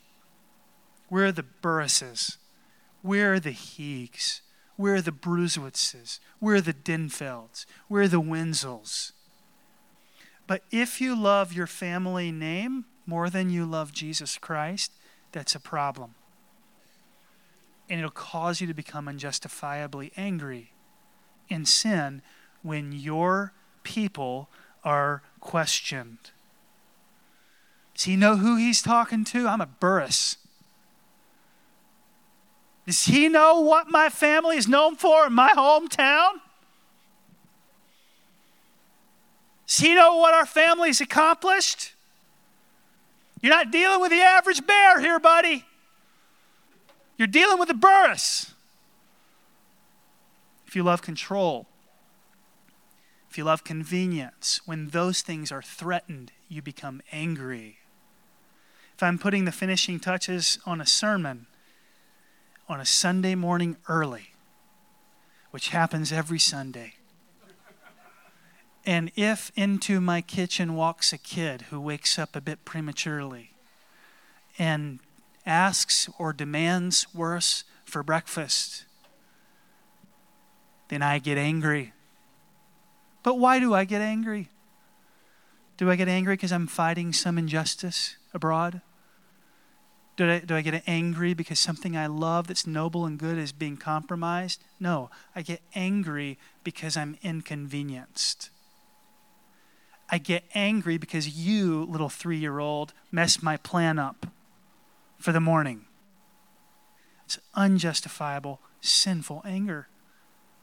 We're 1.09 1.31
the 1.31 1.43
Burrises. 1.43 2.37
We're 3.03 3.39
the 3.39 3.53
Heegs. 3.53 4.41
We're 4.77 5.01
the 5.01 5.11
Bruswitzes. 5.11 6.19
We're 6.39 6.61
the 6.61 6.73
Dinfelds. 6.73 7.65
We're 7.89 8.07
the 8.07 8.21
Wenzels. 8.21 9.11
But 10.47 10.63
if 10.71 10.99
you 10.99 11.15
love 11.15 11.53
your 11.53 11.67
family 11.67 12.31
name, 12.31 12.85
more 13.05 13.29
than 13.29 13.49
you 13.49 13.65
love 13.65 13.91
Jesus 13.93 14.37
Christ, 14.37 14.91
that's 15.31 15.55
a 15.55 15.59
problem. 15.59 16.15
And 17.89 17.99
it'll 17.99 18.11
cause 18.11 18.61
you 18.61 18.67
to 18.67 18.73
become 18.73 19.07
unjustifiably 19.07 20.11
angry 20.15 20.71
in 21.49 21.65
sin 21.65 22.21
when 22.63 22.91
your 22.91 23.53
people 23.83 24.49
are 24.83 25.21
questioned. 25.39 26.31
Does 27.93 28.03
he 28.03 28.15
know 28.15 28.37
who 28.37 28.55
he's 28.55 28.81
talking 28.81 29.23
to? 29.25 29.47
I'm 29.47 29.61
a 29.61 29.65
Burris. 29.65 30.37
Does 32.85 33.05
he 33.05 33.29
know 33.29 33.59
what 33.59 33.89
my 33.89 34.09
family 34.09 34.57
is 34.57 34.67
known 34.67 34.95
for 34.95 35.27
in 35.27 35.33
my 35.33 35.51
hometown? 35.51 36.41
Does 39.67 39.77
he 39.77 39.95
know 39.95 40.17
what 40.17 40.33
our 40.33 40.45
family's 40.45 40.99
accomplished? 40.99 41.93
You're 43.41 43.53
not 43.53 43.71
dealing 43.71 44.01
with 44.01 44.11
the 44.11 44.21
average 44.21 44.65
bear 44.65 44.99
here, 44.99 45.19
buddy. 45.19 45.65
You're 47.17 47.27
dealing 47.27 47.59
with 47.59 47.67
the 47.67 47.73
Burris. 47.73 48.53
If 50.67 50.75
you 50.75 50.83
love 50.83 51.01
control, 51.01 51.67
if 53.29 53.37
you 53.37 53.43
love 53.43 53.63
convenience, 53.63 54.59
when 54.65 54.89
those 54.89 55.21
things 55.21 55.51
are 55.51 55.61
threatened, 55.61 56.31
you 56.49 56.61
become 56.61 57.01
angry. 57.11 57.77
If 58.95 59.03
I'm 59.03 59.17
putting 59.17 59.45
the 59.45 59.51
finishing 59.51 59.99
touches 59.99 60.59
on 60.65 60.81
a 60.81 60.85
sermon 60.85 61.47
on 62.71 62.79
a 62.79 62.85
Sunday 62.85 63.35
morning 63.35 63.75
early, 63.89 64.31
which 65.49 65.69
happens 65.69 66.13
every 66.13 66.39
Sunday, 66.39 66.93
and 68.85 69.11
if 69.17 69.51
into 69.57 69.99
my 69.99 70.21
kitchen 70.21 70.73
walks 70.73 71.11
a 71.11 71.17
kid 71.17 71.63
who 71.63 71.81
wakes 71.81 72.17
up 72.17 72.33
a 72.33 72.39
bit 72.39 72.63
prematurely 72.63 73.51
and 74.57 74.99
asks 75.45 76.09
or 76.17 76.31
demands 76.31 77.05
worse 77.13 77.65
for 77.83 78.03
breakfast, 78.03 78.85
then 80.87 81.01
I 81.01 81.19
get 81.19 81.37
angry. 81.37 81.91
But 83.21 83.37
why 83.37 83.59
do 83.59 83.73
I 83.73 83.83
get 83.83 84.01
angry? 84.01 84.47
Do 85.75 85.91
I 85.91 85.97
get 85.97 86.07
angry 86.07 86.35
because 86.35 86.53
I'm 86.53 86.67
fighting 86.67 87.11
some 87.11 87.37
injustice 87.37 88.15
abroad? 88.33 88.79
Do 90.21 90.29
I, 90.29 90.37
do 90.37 90.55
I 90.55 90.61
get 90.61 90.83
angry 90.85 91.33
because 91.33 91.57
something 91.57 91.97
I 91.97 92.05
love 92.05 92.45
that's 92.45 92.67
noble 92.67 93.07
and 93.07 93.17
good 93.17 93.39
is 93.39 93.51
being 93.51 93.75
compromised? 93.75 94.63
No, 94.79 95.09
I 95.35 95.41
get 95.41 95.61
angry 95.73 96.37
because 96.63 96.95
I'm 96.95 97.17
inconvenienced. 97.23 98.51
I 100.11 100.19
get 100.19 100.43
angry 100.53 100.99
because 100.99 101.27
you, 101.27 101.85
little 101.85 102.07
three 102.07 102.37
year 102.37 102.59
old, 102.59 102.93
messed 103.11 103.41
my 103.41 103.57
plan 103.57 103.97
up 103.97 104.27
for 105.17 105.31
the 105.31 105.39
morning. 105.39 105.85
It's 107.25 107.39
unjustifiable, 107.55 108.59
sinful 108.79 109.41
anger. 109.43 109.87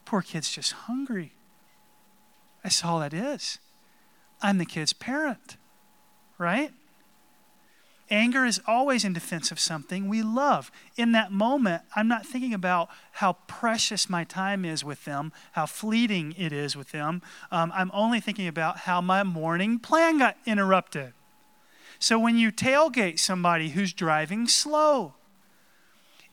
Poor 0.05 0.23
kid's 0.23 0.53
just 0.53 0.71
hungry. 0.71 1.33
That's 2.63 2.85
all 2.85 3.01
that 3.01 3.13
is. 3.13 3.59
I'm 4.41 4.59
the 4.59 4.65
kid's 4.65 4.93
parent, 4.93 5.57
right? 6.39 6.71
Anger 8.11 8.45
is 8.45 8.61
always 8.67 9.05
in 9.05 9.13
defense 9.13 9.51
of 9.51 9.61
something 9.61 10.09
we 10.09 10.23
love. 10.23 10.71
In 10.97 11.13
that 11.13 11.31
moment, 11.31 11.83
I'm 11.95 12.09
not 12.09 12.25
thinking 12.25 12.55
about 12.55 12.89
how 13.13 13.35
precious 13.47 14.09
my 14.09 14.25
time 14.25 14.65
is 14.65 14.83
with 14.83 15.05
them, 15.05 15.33
how 15.53 15.67
fleeting 15.67 16.35
it 16.39 16.53
is 16.53 16.77
with 16.77 16.91
them. 16.91 17.21
Um, 17.51 17.71
I'm 17.75 17.91
only 17.93 18.21
thinking 18.21 18.49
about 18.49 18.79
how 18.79 19.01
my 19.01 19.23
morning 19.23 19.79
plan 19.79 20.19
got 20.19 20.37
interrupted. 20.47 21.13
So 21.99 22.19
when 22.19 22.39
you 22.39 22.51
tailgate 22.51 23.19
somebody 23.19 23.71
who's 23.71 23.93
driving 23.93 24.49
slow, 24.49 25.15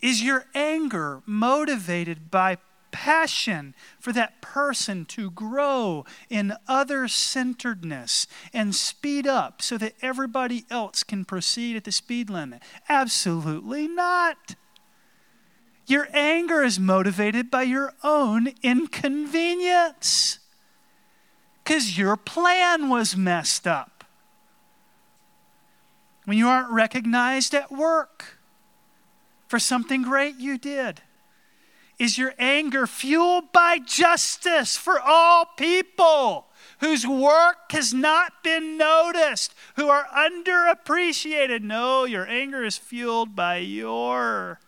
is 0.01 0.23
your 0.23 0.45
anger 0.53 1.23
motivated 1.25 2.29
by 2.29 2.57
passion 2.95 3.75
for 3.99 4.13
that 4.13 4.41
person 4.41 5.03
to 5.03 5.29
grow 5.31 6.05
in 6.29 6.53
other 6.65 7.10
centeredness 7.10 8.25
and 8.53 8.73
speed 8.73 9.27
up 9.27 9.62
so 9.62 9.77
that 9.77 9.95
everybody 10.01 10.63
else 10.69 11.03
can 11.03 11.25
proceed 11.25 11.75
at 11.75 11.84
the 11.84 11.91
speed 11.91 12.29
limit? 12.29 12.63
Absolutely 12.88 13.86
not. 13.86 14.55
Your 15.88 16.08
anger 16.13 16.63
is 16.63 16.79
motivated 16.79 17.51
by 17.51 17.63
your 17.63 17.93
own 18.01 18.53
inconvenience 18.63 20.39
because 21.62 21.97
your 21.97 22.15
plan 22.15 22.88
was 22.88 23.17
messed 23.17 23.67
up. 23.67 24.05
When 26.23 26.38
you 26.38 26.47
aren't 26.47 26.71
recognized 26.71 27.53
at 27.53 27.73
work 27.73 28.39
for 29.49 29.60
something 29.60 30.01
great 30.01 30.38
you 30.38 30.58
did 30.58 31.01
is 31.97 32.17
your 32.17 32.34
anger 32.38 32.86
fueled 32.88 33.51
by 33.51 33.79
justice 33.79 34.75
for 34.75 34.99
all 34.99 35.45
people 35.58 36.47
whose 36.79 37.08
work 37.08 37.71
has 37.71 37.93
not 37.93 38.43
been 38.43 38.77
noticed, 38.77 39.53
who 39.75 39.88
are 39.88 40.08
underappreciated? 40.08 41.62
No, 41.62 42.03
your 42.03 42.27
anger 42.27 42.63
is 42.63 42.77
fueled 42.77 43.36
by 43.36 43.58
your 43.58 44.60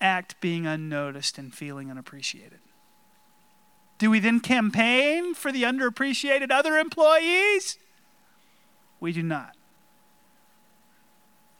act 0.00 0.40
being 0.40 0.66
unnoticed 0.66 1.38
and 1.38 1.54
feeling 1.54 1.90
unappreciated. 1.90 2.60
Do 3.98 4.10
we 4.10 4.18
then 4.18 4.40
campaign 4.40 5.34
for 5.34 5.50
the 5.50 5.62
underappreciated 5.62 6.50
other 6.50 6.76
employees? 6.76 7.78
We 9.00 9.12
do 9.12 9.22
not. 9.22 9.56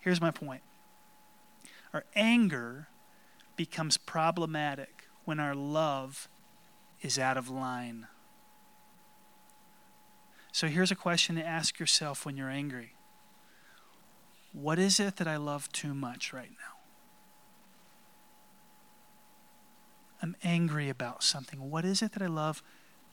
Here's 0.00 0.20
my 0.20 0.30
point 0.30 0.62
our 1.92 2.04
anger 2.14 2.88
becomes 3.56 3.96
problematic 3.96 5.04
when 5.24 5.40
our 5.40 5.54
love 5.54 6.28
is 7.02 7.18
out 7.18 7.36
of 7.36 7.48
line. 7.48 8.06
So 10.52 10.68
here's 10.68 10.90
a 10.90 10.96
question 10.96 11.36
to 11.36 11.46
ask 11.46 11.78
yourself 11.78 12.24
when 12.24 12.36
you're 12.36 12.50
angry 12.50 12.94
What 14.52 14.78
is 14.78 14.98
it 14.98 15.16
that 15.16 15.28
I 15.28 15.36
love 15.36 15.70
too 15.72 15.94
much 15.94 16.32
right 16.32 16.50
now? 16.50 16.76
I'm 20.22 20.34
angry 20.42 20.88
about 20.88 21.22
something. 21.22 21.70
What 21.70 21.84
is 21.84 22.00
it 22.00 22.12
that 22.12 22.22
I 22.22 22.26
love 22.26 22.62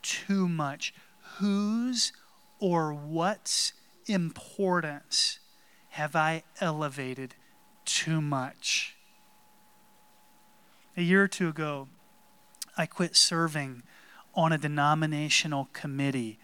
too 0.01 0.47
much? 0.47 0.93
Whose 1.37 2.13
or 2.59 2.93
what's 2.93 3.73
importance 4.07 5.39
have 5.89 6.15
I 6.15 6.43
elevated 6.61 7.35
too 7.85 8.21
much? 8.21 8.95
A 10.95 11.01
year 11.01 11.23
or 11.23 11.27
two 11.27 11.49
ago, 11.49 11.87
I 12.77 12.85
quit 12.85 13.15
serving 13.15 13.81
on 14.35 14.51
a 14.51 14.57
denominational 14.59 15.69
committee, 15.73 16.37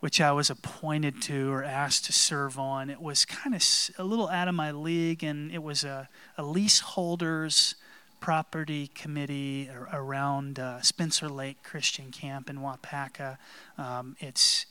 which 0.00 0.18
I 0.18 0.32
was 0.32 0.48
appointed 0.48 1.20
to 1.22 1.52
or 1.52 1.62
asked 1.62 2.06
to 2.06 2.12
serve 2.12 2.58
on. 2.58 2.88
It 2.88 3.02
was 3.02 3.26
kind 3.26 3.54
of 3.54 3.62
a 3.98 4.04
little 4.04 4.28
out 4.28 4.48
of 4.48 4.54
my 4.54 4.70
league, 4.70 5.22
and 5.22 5.52
it 5.52 5.62
was 5.62 5.84
a, 5.84 6.08
a 6.38 6.42
leaseholders 6.42 7.74
property 8.18 8.86
committee 8.94 9.68
around 9.92 10.58
uh, 10.58 10.80
Spencer 10.80 11.28
Lake 11.28 11.62
Christian 11.62 12.10
Camp 12.10 12.48
in 12.48 12.60
Waupaca. 12.60 13.38
Um, 13.76 14.16
it's 14.20 14.66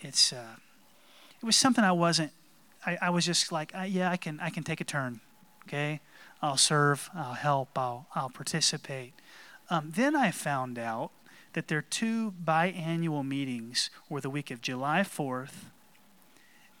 it's 0.00 0.32
uh, 0.34 0.56
it 1.40 1.46
was 1.46 1.56
something 1.56 1.84
I 1.84 1.92
wasn't. 1.92 2.32
I, 2.84 2.98
I 3.00 3.10
was 3.10 3.24
just 3.24 3.52
like, 3.52 3.74
uh, 3.74 3.82
yeah, 3.82 4.10
I 4.10 4.18
can 4.18 4.38
I 4.40 4.50
can 4.50 4.62
take 4.62 4.80
a 4.82 4.84
turn. 4.84 5.20
Okay, 5.66 6.00
I'll 6.42 6.56
serve, 6.56 7.10
I'll 7.14 7.34
help, 7.34 7.78
I'll, 7.78 8.06
I'll 8.14 8.30
participate. 8.30 9.14
Um, 9.70 9.92
then 9.94 10.14
I 10.14 10.30
found 10.30 10.78
out 10.78 11.10
that 11.54 11.68
there 11.68 11.78
are 11.78 11.82
two 11.82 12.34
biannual 12.44 13.26
meetings 13.26 13.88
were 14.08 14.20
the 14.20 14.30
week 14.30 14.50
of 14.50 14.60
July 14.60 15.00
4th 15.00 15.70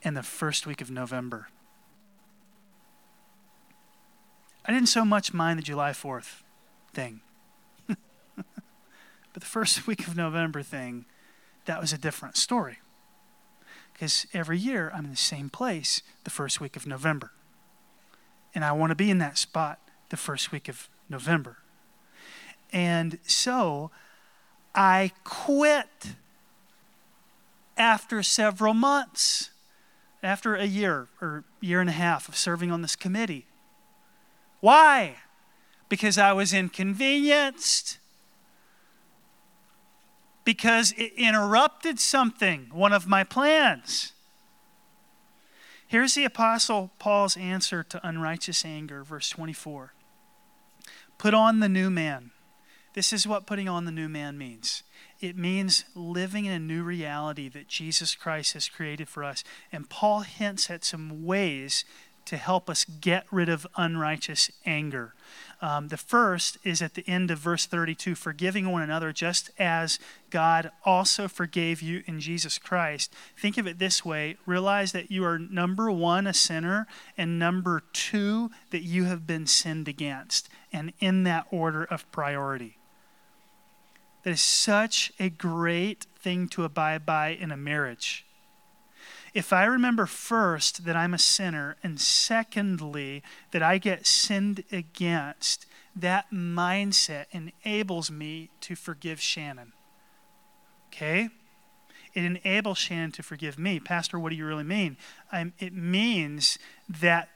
and 0.02 0.16
the 0.16 0.22
first 0.22 0.66
week 0.66 0.80
of 0.80 0.90
November. 0.90 1.48
I 4.66 4.72
didn't 4.72 4.88
so 4.88 5.04
much 5.04 5.32
mind 5.32 5.58
the 5.58 5.62
July 5.62 5.90
4th 5.90 6.42
thing. 6.92 7.20
but 7.86 7.96
the 9.34 9.40
first 9.40 9.86
week 9.86 10.06
of 10.06 10.16
November 10.16 10.62
thing, 10.62 11.06
that 11.66 11.80
was 11.80 11.92
a 11.92 11.98
different 11.98 12.36
story. 12.36 12.78
Because 13.92 14.26
every 14.34 14.58
year 14.58 14.90
I'm 14.94 15.04
in 15.04 15.10
the 15.10 15.16
same 15.16 15.48
place 15.48 16.02
the 16.24 16.30
first 16.30 16.60
week 16.60 16.76
of 16.76 16.86
November. 16.86 17.32
And 18.54 18.64
I 18.64 18.72
want 18.72 18.90
to 18.90 18.94
be 18.94 19.10
in 19.10 19.18
that 19.18 19.36
spot 19.36 19.78
the 20.10 20.16
first 20.16 20.52
week 20.52 20.68
of 20.68 20.88
November. 21.08 21.58
And 22.72 23.18
so 23.26 23.90
I 24.74 25.12
quit 25.24 26.14
after 27.76 28.22
several 28.22 28.74
months, 28.74 29.50
after 30.22 30.54
a 30.54 30.64
year 30.64 31.08
or 31.20 31.44
year 31.60 31.80
and 31.80 31.90
a 31.90 31.94
half 31.94 32.28
of 32.28 32.36
serving 32.36 32.70
on 32.70 32.82
this 32.82 32.96
committee. 32.96 33.46
Why? 34.60 35.16
Because 35.88 36.16
I 36.16 36.32
was 36.32 36.54
inconvenienced. 36.54 37.98
Because 40.44 40.92
it 40.92 41.12
interrupted 41.16 42.00
something, 42.00 42.68
one 42.72 42.92
of 42.92 43.06
my 43.06 43.24
plans. 43.24 44.13
Here's 45.86 46.14
the 46.14 46.24
Apostle 46.24 46.90
Paul's 46.98 47.36
answer 47.36 47.82
to 47.84 48.06
unrighteous 48.06 48.64
anger, 48.64 49.04
verse 49.04 49.28
24. 49.30 49.92
Put 51.18 51.34
on 51.34 51.60
the 51.60 51.68
new 51.68 51.90
man. 51.90 52.30
This 52.94 53.12
is 53.12 53.26
what 53.26 53.46
putting 53.46 53.68
on 53.68 53.84
the 53.84 53.92
new 53.92 54.08
man 54.08 54.38
means. 54.38 54.82
It 55.20 55.36
means 55.36 55.84
living 55.94 56.44
in 56.44 56.52
a 56.52 56.58
new 56.58 56.82
reality 56.82 57.48
that 57.48 57.68
Jesus 57.68 58.14
Christ 58.14 58.54
has 58.54 58.68
created 58.68 59.08
for 59.08 59.24
us. 59.24 59.42
And 59.72 59.90
Paul 59.90 60.20
hints 60.20 60.70
at 60.70 60.84
some 60.84 61.24
ways 61.24 61.84
to 62.26 62.36
help 62.36 62.70
us 62.70 62.84
get 62.84 63.26
rid 63.30 63.48
of 63.48 63.66
unrighteous 63.76 64.50
anger. 64.64 65.14
Um, 65.60 65.88
the 65.88 65.96
first 65.96 66.58
is 66.64 66.82
at 66.82 66.94
the 66.94 67.04
end 67.08 67.30
of 67.30 67.38
verse 67.38 67.66
32 67.66 68.14
forgiving 68.14 68.70
one 68.70 68.82
another 68.82 69.12
just 69.12 69.50
as 69.58 69.98
God 70.30 70.70
also 70.84 71.28
forgave 71.28 71.80
you 71.80 72.02
in 72.06 72.20
Jesus 72.20 72.58
Christ. 72.58 73.14
Think 73.36 73.58
of 73.58 73.66
it 73.66 73.78
this 73.78 74.04
way 74.04 74.36
realize 74.46 74.92
that 74.92 75.10
you 75.10 75.24
are 75.24 75.38
number 75.38 75.90
one, 75.90 76.26
a 76.26 76.34
sinner, 76.34 76.86
and 77.16 77.38
number 77.38 77.82
two, 77.92 78.50
that 78.70 78.82
you 78.82 79.04
have 79.04 79.26
been 79.26 79.46
sinned 79.46 79.88
against, 79.88 80.48
and 80.72 80.92
in 81.00 81.24
that 81.24 81.46
order 81.50 81.84
of 81.84 82.10
priority. 82.10 82.78
That 84.22 84.30
is 84.30 84.40
such 84.40 85.12
a 85.20 85.28
great 85.28 86.06
thing 86.18 86.48
to 86.48 86.64
abide 86.64 87.04
by 87.04 87.28
in 87.28 87.52
a 87.52 87.56
marriage 87.56 88.23
if 89.34 89.52
I 89.52 89.64
remember 89.64 90.06
first 90.06 90.84
that 90.84 90.94
I'm 90.94 91.12
a 91.12 91.18
sinner, 91.18 91.76
and 91.82 92.00
secondly, 92.00 93.22
that 93.50 93.62
I 93.62 93.78
get 93.78 94.06
sinned 94.06 94.62
against, 94.70 95.66
that 95.96 96.30
mindset 96.32 97.26
enables 97.32 98.10
me 98.10 98.50
to 98.60 98.76
forgive 98.76 99.20
Shannon. 99.20 99.72
Okay? 100.88 101.28
It 102.14 102.22
enables 102.22 102.78
Shannon 102.78 103.10
to 103.12 103.24
forgive 103.24 103.58
me. 103.58 103.80
Pastor, 103.80 104.20
what 104.20 104.30
do 104.30 104.36
you 104.36 104.46
really 104.46 104.64
mean? 104.64 104.96
I'm, 105.32 105.52
it 105.58 105.72
means 105.72 106.56
that, 106.88 107.28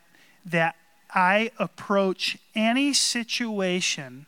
that 0.47 0.77
I 1.11 1.51
approach 1.59 2.39
any 2.55 2.93
situation 2.93 4.27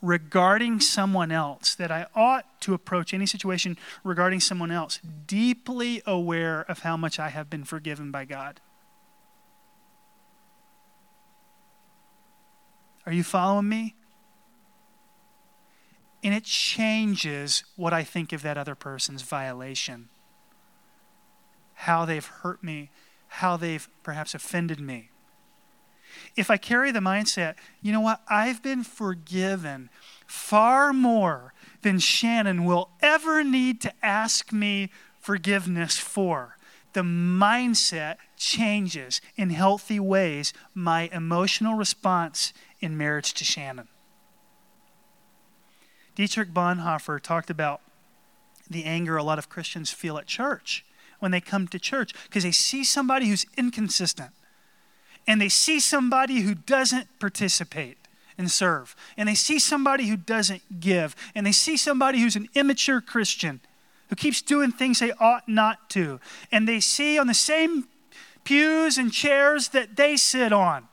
regarding 0.00 0.80
someone 0.80 1.32
else, 1.32 1.74
that 1.74 1.90
I 1.90 2.06
ought 2.14 2.60
to 2.60 2.74
approach 2.74 3.12
any 3.12 3.26
situation 3.26 3.76
regarding 4.04 4.40
someone 4.40 4.70
else 4.70 5.00
deeply 5.26 6.02
aware 6.06 6.62
of 6.62 6.80
how 6.80 6.96
much 6.96 7.18
I 7.18 7.30
have 7.30 7.50
been 7.50 7.64
forgiven 7.64 8.10
by 8.10 8.24
God. 8.24 8.60
Are 13.06 13.12
you 13.12 13.24
following 13.24 13.68
me? 13.68 13.94
And 16.22 16.34
it 16.34 16.44
changes 16.44 17.64
what 17.76 17.92
I 17.92 18.04
think 18.04 18.32
of 18.32 18.42
that 18.42 18.58
other 18.58 18.74
person's 18.74 19.22
violation, 19.22 20.08
how 21.74 22.04
they've 22.04 22.26
hurt 22.26 22.62
me, 22.62 22.90
how 23.28 23.56
they've 23.56 23.88
perhaps 24.02 24.34
offended 24.34 24.80
me. 24.80 25.10
If 26.36 26.50
I 26.50 26.56
carry 26.56 26.90
the 26.92 27.00
mindset, 27.00 27.54
you 27.82 27.92
know 27.92 28.00
what, 28.00 28.20
I've 28.28 28.62
been 28.62 28.84
forgiven 28.84 29.90
far 30.26 30.92
more 30.92 31.54
than 31.82 31.98
Shannon 31.98 32.64
will 32.64 32.90
ever 33.00 33.42
need 33.42 33.80
to 33.82 33.92
ask 34.02 34.52
me 34.52 34.90
forgiveness 35.20 35.98
for. 35.98 36.56
The 36.92 37.00
mindset 37.02 38.16
changes 38.36 39.20
in 39.36 39.50
healthy 39.50 40.00
ways 40.00 40.52
my 40.74 41.08
emotional 41.12 41.74
response 41.74 42.52
in 42.80 42.96
marriage 42.96 43.34
to 43.34 43.44
Shannon. 43.44 43.88
Dietrich 46.14 46.52
Bonhoeffer 46.52 47.20
talked 47.20 47.50
about 47.50 47.80
the 48.68 48.84
anger 48.84 49.16
a 49.16 49.22
lot 49.22 49.38
of 49.38 49.48
Christians 49.48 49.90
feel 49.90 50.18
at 50.18 50.26
church 50.26 50.84
when 51.20 51.30
they 51.30 51.40
come 51.40 51.68
to 51.68 51.78
church 51.78 52.12
because 52.24 52.42
they 52.42 52.50
see 52.50 52.84
somebody 52.84 53.28
who's 53.28 53.46
inconsistent 53.56 54.30
and 55.28 55.40
they 55.40 55.48
see 55.48 55.78
somebody 55.78 56.40
who 56.40 56.54
doesn't 56.54 57.06
participate 57.20 57.98
and 58.36 58.50
serve 58.50 58.96
and 59.16 59.28
they 59.28 59.34
see 59.34 59.58
somebody 59.60 60.08
who 60.08 60.16
doesn't 60.16 60.80
give 60.80 61.14
and 61.34 61.46
they 61.46 61.52
see 61.52 61.76
somebody 61.76 62.20
who's 62.20 62.34
an 62.34 62.48
immature 62.54 63.00
Christian 63.00 63.60
who 64.08 64.16
keeps 64.16 64.42
doing 64.42 64.72
things 64.72 64.98
they 64.98 65.12
ought 65.12 65.48
not 65.48 65.90
to 65.90 66.18
and 66.50 66.66
they 66.66 66.80
see 66.80 67.18
on 67.18 67.26
the 67.28 67.34
same 67.34 67.86
pews 68.42 68.96
and 68.98 69.12
chairs 69.12 69.68
that 69.68 69.96
they 69.96 70.16
sit 70.16 70.52
on 70.52 70.88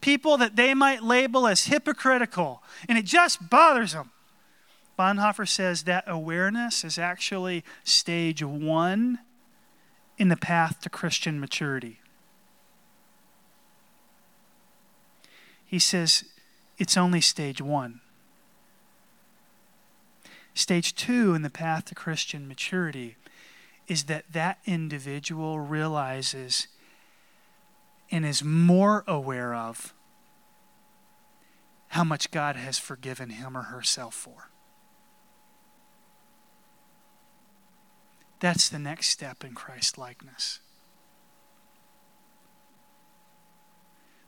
people 0.00 0.38
that 0.38 0.56
they 0.56 0.72
might 0.72 1.02
label 1.02 1.46
as 1.46 1.66
hypocritical 1.66 2.62
and 2.88 2.96
it 2.96 3.04
just 3.04 3.50
bothers 3.50 3.92
them 3.92 4.10
Bonhoeffer 4.98 5.48
says 5.48 5.84
that 5.84 6.04
awareness 6.06 6.84
is 6.84 6.98
actually 6.98 7.64
stage 7.84 8.42
one 8.42 9.20
in 10.18 10.28
the 10.28 10.36
path 10.36 10.82
to 10.82 10.90
Christian 10.90 11.40
maturity. 11.40 11.99
He 15.70 15.78
says 15.78 16.24
it's 16.78 16.96
only 16.96 17.20
stage 17.20 17.62
one. 17.62 18.00
Stage 20.52 20.96
two 20.96 21.32
in 21.32 21.42
the 21.42 21.48
path 21.48 21.84
to 21.84 21.94
Christian 21.94 22.48
maturity 22.48 23.14
is 23.86 24.06
that 24.06 24.24
that 24.32 24.58
individual 24.66 25.60
realizes 25.60 26.66
and 28.10 28.26
is 28.26 28.42
more 28.42 29.04
aware 29.06 29.54
of 29.54 29.94
how 31.90 32.02
much 32.02 32.32
God 32.32 32.56
has 32.56 32.76
forgiven 32.76 33.30
him 33.30 33.56
or 33.56 33.62
herself 33.62 34.12
for. 34.12 34.50
That's 38.40 38.68
the 38.68 38.80
next 38.80 39.10
step 39.10 39.44
in 39.44 39.54
Christ 39.54 39.96
likeness. 39.96 40.58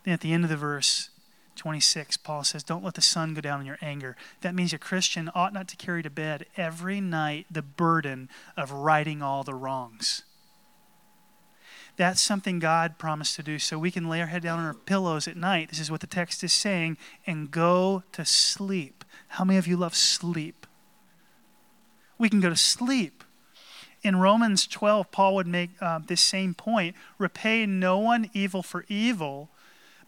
Then 0.04 0.14
at 0.14 0.20
the 0.20 0.32
end 0.32 0.44
of 0.44 0.50
the 0.50 0.56
verse 0.56 1.08
26, 1.56 2.16
Paul 2.18 2.44
says, 2.44 2.62
Don't 2.62 2.84
let 2.84 2.94
the 2.94 3.02
sun 3.02 3.34
go 3.34 3.40
down 3.40 3.60
in 3.60 3.66
your 3.66 3.78
anger. 3.82 4.16
That 4.40 4.54
means 4.54 4.72
a 4.72 4.78
Christian 4.78 5.30
ought 5.34 5.52
not 5.52 5.68
to 5.68 5.76
carry 5.76 6.02
to 6.02 6.10
bed 6.10 6.46
every 6.56 7.00
night 7.00 7.46
the 7.50 7.62
burden 7.62 8.28
of 8.56 8.72
righting 8.72 9.22
all 9.22 9.44
the 9.44 9.54
wrongs. 9.54 10.22
That's 11.96 12.22
something 12.22 12.58
God 12.58 12.98
promised 12.98 13.36
to 13.36 13.42
do 13.42 13.58
so 13.58 13.78
we 13.78 13.90
can 13.90 14.08
lay 14.08 14.20
our 14.20 14.26
head 14.26 14.42
down 14.42 14.58
on 14.58 14.64
our 14.64 14.74
pillows 14.74 15.28
at 15.28 15.36
night. 15.36 15.68
This 15.68 15.78
is 15.78 15.90
what 15.90 16.00
the 16.00 16.06
text 16.06 16.42
is 16.42 16.52
saying, 16.52 16.96
and 17.26 17.50
go 17.50 18.02
to 18.12 18.24
sleep. 18.24 19.04
How 19.28 19.44
many 19.44 19.58
of 19.58 19.66
you 19.66 19.76
love 19.76 19.94
sleep? 19.94 20.66
We 22.18 22.30
can 22.30 22.40
go 22.40 22.48
to 22.48 22.56
sleep. 22.56 23.24
In 24.02 24.16
Romans 24.16 24.66
12, 24.66 25.12
Paul 25.12 25.34
would 25.34 25.46
make 25.46 25.70
uh, 25.80 26.00
this 26.04 26.20
same 26.20 26.54
point 26.54 26.96
repay 27.18 27.66
no 27.66 27.98
one 27.98 28.30
evil 28.32 28.62
for 28.62 28.84
evil, 28.88 29.50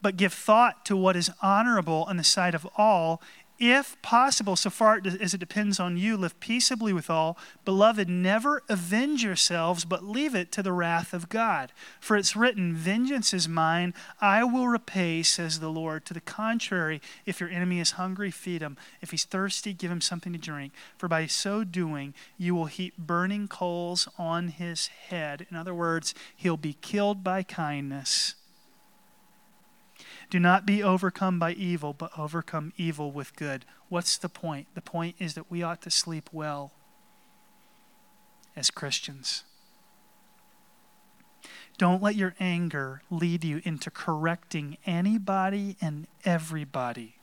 but 0.05 0.19
give 0.19 0.35
thought 0.35 0.85
to 0.85 0.95
what 0.95 1.17
is 1.17 1.31
honorable 1.41 2.07
in 2.11 2.19
the 2.19 2.23
sight 2.23 2.55
of 2.55 2.69
all, 2.77 3.23
if 3.59 3.97
possible, 4.03 4.55
so 4.55 4.69
far 4.69 5.01
as 5.03 5.33
it 5.33 5.41
depends 5.41 5.81
on 5.81 5.97
you, 5.97 6.19
live 6.19 6.39
peaceably 6.41 6.93
with 6.93 7.09
all. 7.09 7.39
Beloved, 7.65 8.07
never 8.07 8.63
avenge 8.69 9.25
yourselves, 9.25 9.87
but 9.87 10.05
leave 10.05 10.35
it 10.35 10.53
to 10.53 10.63
the 10.63 10.73
wrath 10.73 11.15
of 11.15 11.31
God. 11.31 11.73
For 12.01 12.19
it's 12.19 12.37
written, 12.37 12.75
Vengeance 12.75 13.33
is 13.33 13.49
mine, 13.49 13.95
I 14.21 14.45
will 14.45 14.69
repay, 14.69 15.23
says 15.23 15.61
the 15.61 15.71
Lord. 15.71 16.05
To 16.05 16.13
the 16.13 16.21
contrary, 16.21 17.01
if 17.25 17.41
your 17.41 17.49
enemy 17.49 17.81
is 17.81 17.93
hungry, 17.93 18.31
feed 18.31 18.61
him. 18.61 18.77
If 19.01 19.11
he's 19.11 19.25
thirsty, 19.25 19.73
give 19.73 19.91
him 19.91 20.03
something 20.03 20.35
to 20.35 20.39
drink. 20.39 20.75
For 20.99 21.09
by 21.09 21.29
so 21.29 21.65
doing, 21.65 22.13
you 22.37 22.55
will 22.55 22.67
heap 22.67 22.99
burning 22.99 23.49
coals 23.49 24.07
on 24.19 24.49
his 24.49 24.89
head. 24.89 25.47
In 25.51 25.57
other 25.57 25.75
words, 25.75 26.15
he'll 26.37 26.59
be 26.59 26.77
killed 26.83 27.25
by 27.25 27.43
kindness. 27.43 28.35
Do 30.31 30.41
not 30.41 30.67
be 30.67 30.83
overcome 30.83 31.39
by 31.39 31.53
evil, 31.53 31.93
but 31.93 32.11
overcome 32.19 32.73
evil 32.77 33.13
with 33.13 33.37
good. 33.37 33.65
What's 33.89 34.17
the 34.17 34.29
point? 34.29 34.67
The 34.75 34.81
point 34.81 35.17
is 35.19 35.35
that 35.35 35.51
we 35.51 35.63
ought 35.63 35.83
to 35.83 35.91
sleep 35.91 36.29
well 36.33 36.73
as 38.57 38.71
Christians. 38.71 39.45
Don't 41.77 42.03
let 42.03 42.15
your 42.15 42.35
anger 42.39 43.03
lead 43.11 43.45
you 43.45 43.61
into 43.65 43.91
correcting 43.91 44.77
anybody 44.87 45.77
and 45.81 46.07
everybody. 46.25 47.17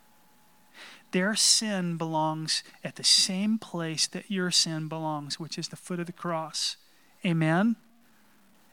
Their 1.12 1.36
sin 1.36 1.98
belongs 1.98 2.64
at 2.84 2.96
the 2.96 3.04
same 3.04 3.58
place 3.58 4.08
that 4.08 4.30
your 4.30 4.52
sin 4.52 4.88
belongs, 4.88 5.40
which 5.40 5.58
is 5.58 5.70
the 5.70 5.76
foot 5.76 6.00
of 6.00 6.06
the 6.06 6.12
cross. 6.12 6.78
Amen? 7.26 7.76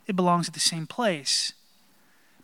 It 0.06 0.16
belongs 0.16 0.48
at 0.48 0.54
the 0.54 0.60
same 0.60 0.86
place. 0.86 1.52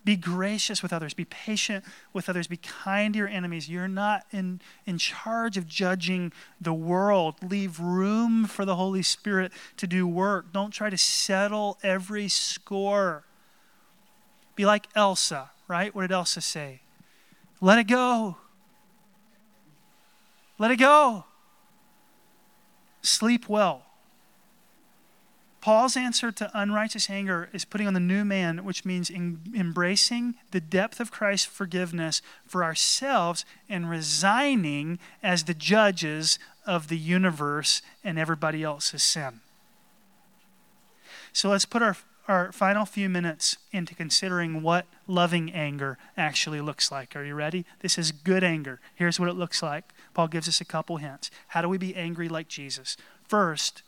Be 0.04 0.16
gracious 0.16 0.82
with 0.82 0.92
others. 0.92 1.14
Be 1.14 1.24
patient 1.24 1.84
with 2.12 2.28
others. 2.28 2.46
Be 2.46 2.58
kind 2.58 3.14
to 3.14 3.18
your 3.18 3.28
enemies. 3.28 3.70
You're 3.70 3.88
not 3.88 4.26
in, 4.32 4.60
in 4.84 4.98
charge 4.98 5.56
of 5.56 5.66
judging 5.66 6.30
the 6.60 6.74
world. 6.74 7.36
Leave 7.42 7.80
room 7.80 8.44
for 8.44 8.66
the 8.66 8.76
Holy 8.76 9.02
Spirit 9.02 9.50
to 9.78 9.86
do 9.86 10.06
work. 10.06 10.52
Don't 10.52 10.72
try 10.72 10.90
to 10.90 10.98
settle 10.98 11.78
every 11.82 12.28
score. 12.28 13.24
Be 14.56 14.66
like 14.66 14.88
Elsa, 14.94 15.50
right? 15.68 15.94
What 15.94 16.02
did 16.02 16.12
Elsa 16.12 16.42
say? 16.42 16.80
Let 17.62 17.78
it 17.78 17.84
go. 17.84 18.36
Let 20.58 20.70
it 20.70 20.76
go. 20.76 21.24
Sleep 23.00 23.48
well. 23.48 23.83
Paul's 25.64 25.96
answer 25.96 26.30
to 26.30 26.50
unrighteous 26.52 27.08
anger 27.08 27.48
is 27.54 27.64
putting 27.64 27.86
on 27.86 27.94
the 27.94 27.98
new 27.98 28.22
man, 28.22 28.66
which 28.66 28.84
means 28.84 29.08
in, 29.08 29.40
embracing 29.56 30.34
the 30.50 30.60
depth 30.60 31.00
of 31.00 31.10
Christ's 31.10 31.46
forgiveness 31.46 32.20
for 32.46 32.62
ourselves 32.62 33.46
and 33.66 33.88
resigning 33.88 34.98
as 35.22 35.44
the 35.44 35.54
judges 35.54 36.38
of 36.66 36.88
the 36.88 36.98
universe 36.98 37.80
and 38.04 38.18
everybody 38.18 38.62
else's 38.62 39.02
sin. 39.02 39.40
So 41.32 41.48
let's 41.48 41.64
put 41.64 41.80
our, 41.80 41.96
our 42.28 42.52
final 42.52 42.84
few 42.84 43.08
minutes 43.08 43.56
into 43.72 43.94
considering 43.94 44.60
what 44.62 44.84
loving 45.06 45.50
anger 45.50 45.96
actually 46.14 46.60
looks 46.60 46.92
like. 46.92 47.16
Are 47.16 47.24
you 47.24 47.34
ready? 47.34 47.64
This 47.80 47.96
is 47.96 48.12
good 48.12 48.44
anger. 48.44 48.80
Here's 48.94 49.18
what 49.18 49.30
it 49.30 49.34
looks 49.34 49.62
like. 49.62 49.84
Paul 50.12 50.28
gives 50.28 50.46
us 50.46 50.60
a 50.60 50.66
couple 50.66 50.98
hints. 50.98 51.30
How 51.48 51.62
do 51.62 51.70
we 51.70 51.78
be 51.78 51.96
angry 51.96 52.28
like 52.28 52.48
Jesus? 52.48 52.98
First, 53.26 53.82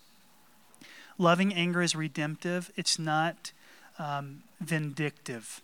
Loving 1.19 1.55
anger 1.55 1.83
is 1.83 1.95
redemptive, 1.95 2.71
it's 2.77 2.99
not 2.99 3.53
um, 3.99 4.43
vindictive. 4.61 5.63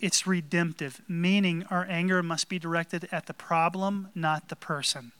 It's 0.00 0.26
redemptive, 0.26 1.02
meaning 1.06 1.64
our 1.70 1.86
anger 1.88 2.22
must 2.22 2.48
be 2.48 2.58
directed 2.58 3.06
at 3.12 3.26
the 3.26 3.34
problem, 3.34 4.08
not 4.14 4.48
the 4.48 4.56
person. 4.56 5.12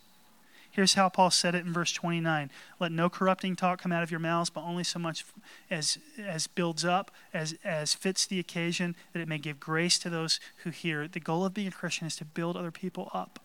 Here's 0.71 0.93
how 0.93 1.09
Paul 1.09 1.29
said 1.29 1.53
it 1.53 1.65
in 1.65 1.73
verse 1.73 1.91
29 1.91 2.49
Let 2.79 2.91
no 2.91 3.09
corrupting 3.09 3.55
talk 3.55 3.81
come 3.81 3.91
out 3.91 4.03
of 4.03 4.09
your 4.09 4.21
mouths, 4.21 4.49
but 4.49 4.63
only 4.63 4.83
so 4.83 4.97
much 4.97 5.25
as, 5.69 5.99
as 6.17 6.47
builds 6.47 6.83
up, 6.83 7.11
as, 7.33 7.55
as 7.63 7.93
fits 7.93 8.25
the 8.25 8.39
occasion, 8.39 8.95
that 9.13 9.19
it 9.19 9.27
may 9.27 9.37
give 9.37 9.59
grace 9.59 9.99
to 9.99 10.09
those 10.09 10.39
who 10.63 10.71
hear. 10.71 11.07
The 11.07 11.19
goal 11.19 11.45
of 11.45 11.53
being 11.53 11.67
a 11.67 11.71
Christian 11.71 12.07
is 12.07 12.15
to 12.15 12.25
build 12.25 12.55
other 12.57 12.71
people 12.71 13.11
up 13.13 13.39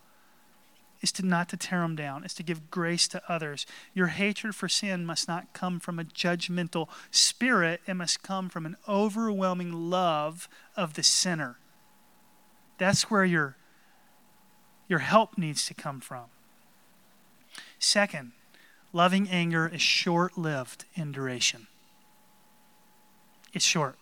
is 1.00 1.12
to 1.12 1.24
not 1.24 1.48
to 1.50 1.56
tear 1.56 1.80
them 1.80 1.96
down, 1.96 2.24
is 2.24 2.34
to 2.34 2.42
give 2.42 2.70
grace 2.70 3.06
to 3.08 3.22
others. 3.28 3.66
Your 3.94 4.08
hatred 4.08 4.54
for 4.54 4.68
sin 4.68 5.04
must 5.04 5.28
not 5.28 5.52
come 5.52 5.80
from 5.80 5.98
a 5.98 6.04
judgmental 6.04 6.88
spirit, 7.10 7.80
it 7.86 7.94
must 7.94 8.22
come 8.22 8.48
from 8.48 8.66
an 8.66 8.76
overwhelming 8.88 9.90
love 9.90 10.48
of 10.76 10.94
the 10.94 11.02
sinner. 11.02 11.58
That's 12.78 13.10
where 13.10 13.24
your, 13.24 13.56
your 14.88 15.00
help 15.00 15.38
needs 15.38 15.66
to 15.66 15.74
come 15.74 16.00
from. 16.00 16.24
Second, 17.78 18.32
loving 18.92 19.28
anger 19.28 19.70
is 19.72 19.82
short 19.82 20.36
lived 20.38 20.84
in 20.94 21.12
duration. 21.12 21.66
It's 23.52 23.64
short. 23.64 23.96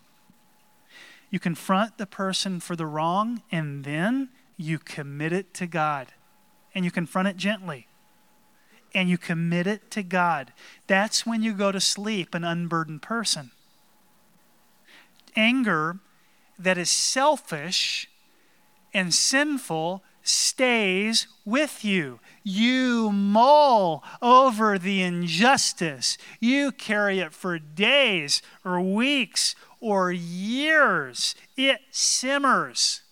You 1.30 1.40
confront 1.40 1.98
the 1.98 2.06
person 2.06 2.60
for 2.60 2.76
the 2.76 2.86
wrong, 2.86 3.42
and 3.50 3.84
then 3.84 4.28
you 4.56 4.78
commit 4.78 5.32
it 5.32 5.52
to 5.54 5.66
God 5.66 6.12
and 6.74 6.84
you 6.84 6.90
confront 6.90 7.28
it 7.28 7.36
gently 7.36 7.86
and 8.94 9.08
you 9.08 9.18
commit 9.18 9.66
it 9.66 9.90
to 9.90 10.02
God. 10.02 10.52
That's 10.86 11.26
when 11.26 11.42
you 11.42 11.52
go 11.52 11.72
to 11.72 11.80
sleep 11.80 12.34
an 12.34 12.44
unburdened 12.44 13.02
person. 13.02 13.50
Anger 15.36 15.98
that 16.58 16.78
is 16.78 16.90
selfish 16.90 18.08
and 18.92 19.12
sinful 19.12 20.02
stays 20.22 21.26
with 21.44 21.84
you. 21.84 22.20
You 22.44 23.10
mull 23.10 24.04
over 24.22 24.78
the 24.78 25.02
injustice. 25.02 26.16
You 26.40 26.70
carry 26.70 27.18
it 27.18 27.32
for 27.32 27.58
days 27.58 28.40
or 28.64 28.80
weeks 28.80 29.56
or 29.80 30.12
years. 30.12 31.34
It 31.56 31.80
simmers. 31.90 33.02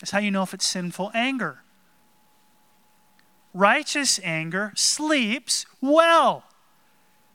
That's 0.00 0.10
how 0.10 0.18
you 0.18 0.30
know 0.30 0.42
if 0.42 0.52
it's 0.52 0.66
sinful 0.66 1.12
anger. 1.14 1.62
Righteous 3.52 4.20
anger 4.22 4.72
sleeps 4.76 5.66
well. 5.80 6.44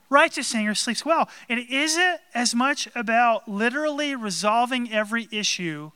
Righteous 0.08 0.54
anger 0.54 0.74
sleeps 0.74 1.04
well. 1.04 1.28
And 1.48 1.58
it 1.58 1.70
isn't 1.70 2.20
as 2.34 2.54
much 2.54 2.88
about 2.94 3.48
literally 3.48 4.14
resolving 4.14 4.92
every 4.92 5.28
issue. 5.30 5.90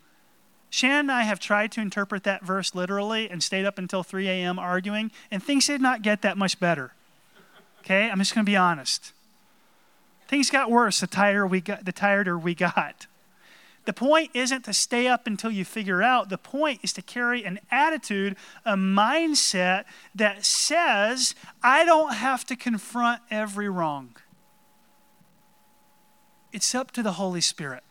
Shannon 0.69 0.99
and 0.99 1.11
I 1.11 1.23
have 1.23 1.39
tried 1.39 1.71
to 1.73 1.81
interpret 1.81 2.23
that 2.23 2.43
verse 2.45 2.75
literally 2.75 3.29
and 3.29 3.41
stayed 3.43 3.65
up 3.65 3.77
until 3.77 4.03
3 4.03 4.27
a.m. 4.27 4.57
arguing, 4.57 5.11
and 5.29 5.43
things 5.43 5.67
did 5.67 5.81
not 5.81 6.01
get 6.01 6.21
that 6.21 6.37
much 6.37 6.59
better. 6.59 6.93
Okay? 7.79 8.09
I'm 8.09 8.19
just 8.19 8.33
going 8.33 8.45
to 8.45 8.49
be 8.49 8.55
honest. 8.55 9.11
Things 10.27 10.49
got 10.49 10.71
worse 10.71 11.01
the 11.01 11.07
tireder 11.07 11.45
we 11.45 11.59
got. 11.59 11.83
The 11.83 11.91
tireder 11.91 12.37
we 12.37 12.55
got. 12.55 13.07
The 13.91 13.95
point 13.95 14.31
isn't 14.33 14.63
to 14.63 14.73
stay 14.73 15.09
up 15.09 15.27
until 15.27 15.51
you 15.51 15.65
figure 15.65 16.01
out. 16.01 16.29
The 16.29 16.37
point 16.37 16.79
is 16.81 16.93
to 16.93 17.01
carry 17.01 17.43
an 17.43 17.59
attitude, 17.69 18.37
a 18.63 18.77
mindset 18.77 19.83
that 20.15 20.45
says, 20.45 21.35
I 21.61 21.83
don't 21.83 22.13
have 22.13 22.45
to 22.45 22.55
confront 22.55 23.21
every 23.29 23.67
wrong. 23.67 24.15
It's 26.53 26.73
up 26.73 26.91
to 26.91 27.03
the 27.03 27.11
Holy 27.11 27.41
Spirit. 27.41 27.83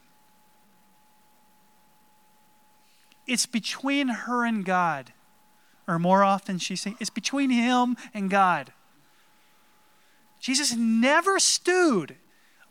It's 3.26 3.44
between 3.44 4.08
her 4.08 4.46
and 4.46 4.64
God. 4.64 5.12
Or 5.86 5.98
more 5.98 6.24
often, 6.24 6.56
she's 6.56 6.80
saying, 6.80 6.96
it's 6.98 7.10
between 7.10 7.50
him 7.50 7.98
and 8.14 8.30
God. 8.30 8.72
Jesus 10.40 10.74
never 10.74 11.38
stewed 11.38 12.16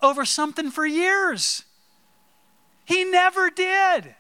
over 0.02 0.26
something 0.26 0.72
for 0.72 0.88
years. 0.88 1.65
He 2.89 3.04
never 3.04 3.52
did. 3.52 4.15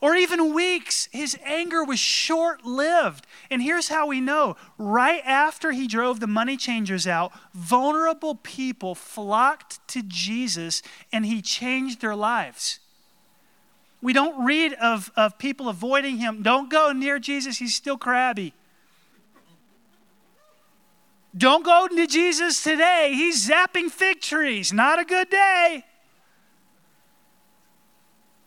Or 0.00 0.16
even 0.16 0.52
weeks. 0.52 1.08
His 1.12 1.38
anger 1.44 1.84
was 1.84 2.00
short 2.00 2.64
lived. 2.64 3.28
And 3.48 3.62
here's 3.62 3.86
how 3.86 4.08
we 4.08 4.20
know 4.20 4.56
right 4.76 5.22
after 5.24 5.70
he 5.70 5.86
drove 5.86 6.18
the 6.18 6.26
money 6.26 6.56
changers 6.56 7.06
out, 7.06 7.30
vulnerable 7.54 8.34
people 8.34 8.96
flocked 8.96 9.86
to 9.86 10.02
Jesus 10.02 10.82
and 11.12 11.24
he 11.24 11.40
changed 11.40 12.00
their 12.00 12.16
lives. 12.16 12.80
We 14.00 14.12
don't 14.12 14.44
read 14.44 14.72
of, 14.72 15.12
of 15.14 15.38
people 15.38 15.68
avoiding 15.68 16.18
him. 16.18 16.42
Don't 16.42 16.68
go 16.68 16.90
near 16.90 17.20
Jesus, 17.20 17.58
he's 17.58 17.76
still 17.76 17.96
crabby. 17.96 18.52
Don't 21.36 21.64
go 21.64 21.86
to 21.86 22.06
Jesus 22.08 22.64
today. 22.64 23.12
He's 23.14 23.48
zapping 23.48 23.92
fig 23.92 24.20
trees. 24.20 24.72
Not 24.72 24.98
a 24.98 25.04
good 25.04 25.30
day. 25.30 25.84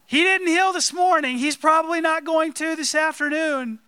He 0.08 0.22
didn't 0.22 0.48
heal 0.48 0.72
this 0.72 0.94
morning. 0.94 1.38
He's 1.38 1.58
probably 1.58 2.00
not 2.00 2.24
going 2.26 2.54
to 2.54 2.76
this 2.76 2.94
afternoon. 2.94 3.80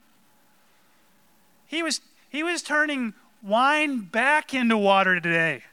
He 1.67 1.83
was, 1.83 2.01
he 2.29 2.43
was 2.43 2.61
turning 2.61 3.13
wine 3.43 4.01
back 4.01 4.53
into 4.53 4.77
water 4.77 5.19
today. 5.19 5.63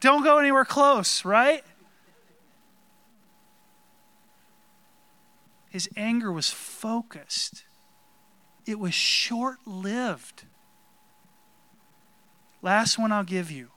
Don't 0.00 0.22
go 0.22 0.38
anywhere 0.38 0.64
close, 0.64 1.24
right? 1.24 1.64
His 5.70 5.88
anger 5.96 6.32
was 6.32 6.50
focused, 6.50 7.64
it 8.66 8.78
was 8.78 8.94
short 8.94 9.58
lived. 9.66 10.44
Last 12.60 12.98
one 12.98 13.12
I'll 13.12 13.24
give 13.24 13.50
you 13.50 13.68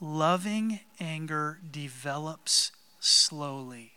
loving 0.00 0.80
anger 1.00 1.58
develops 1.70 2.70
slowly. 3.00 3.95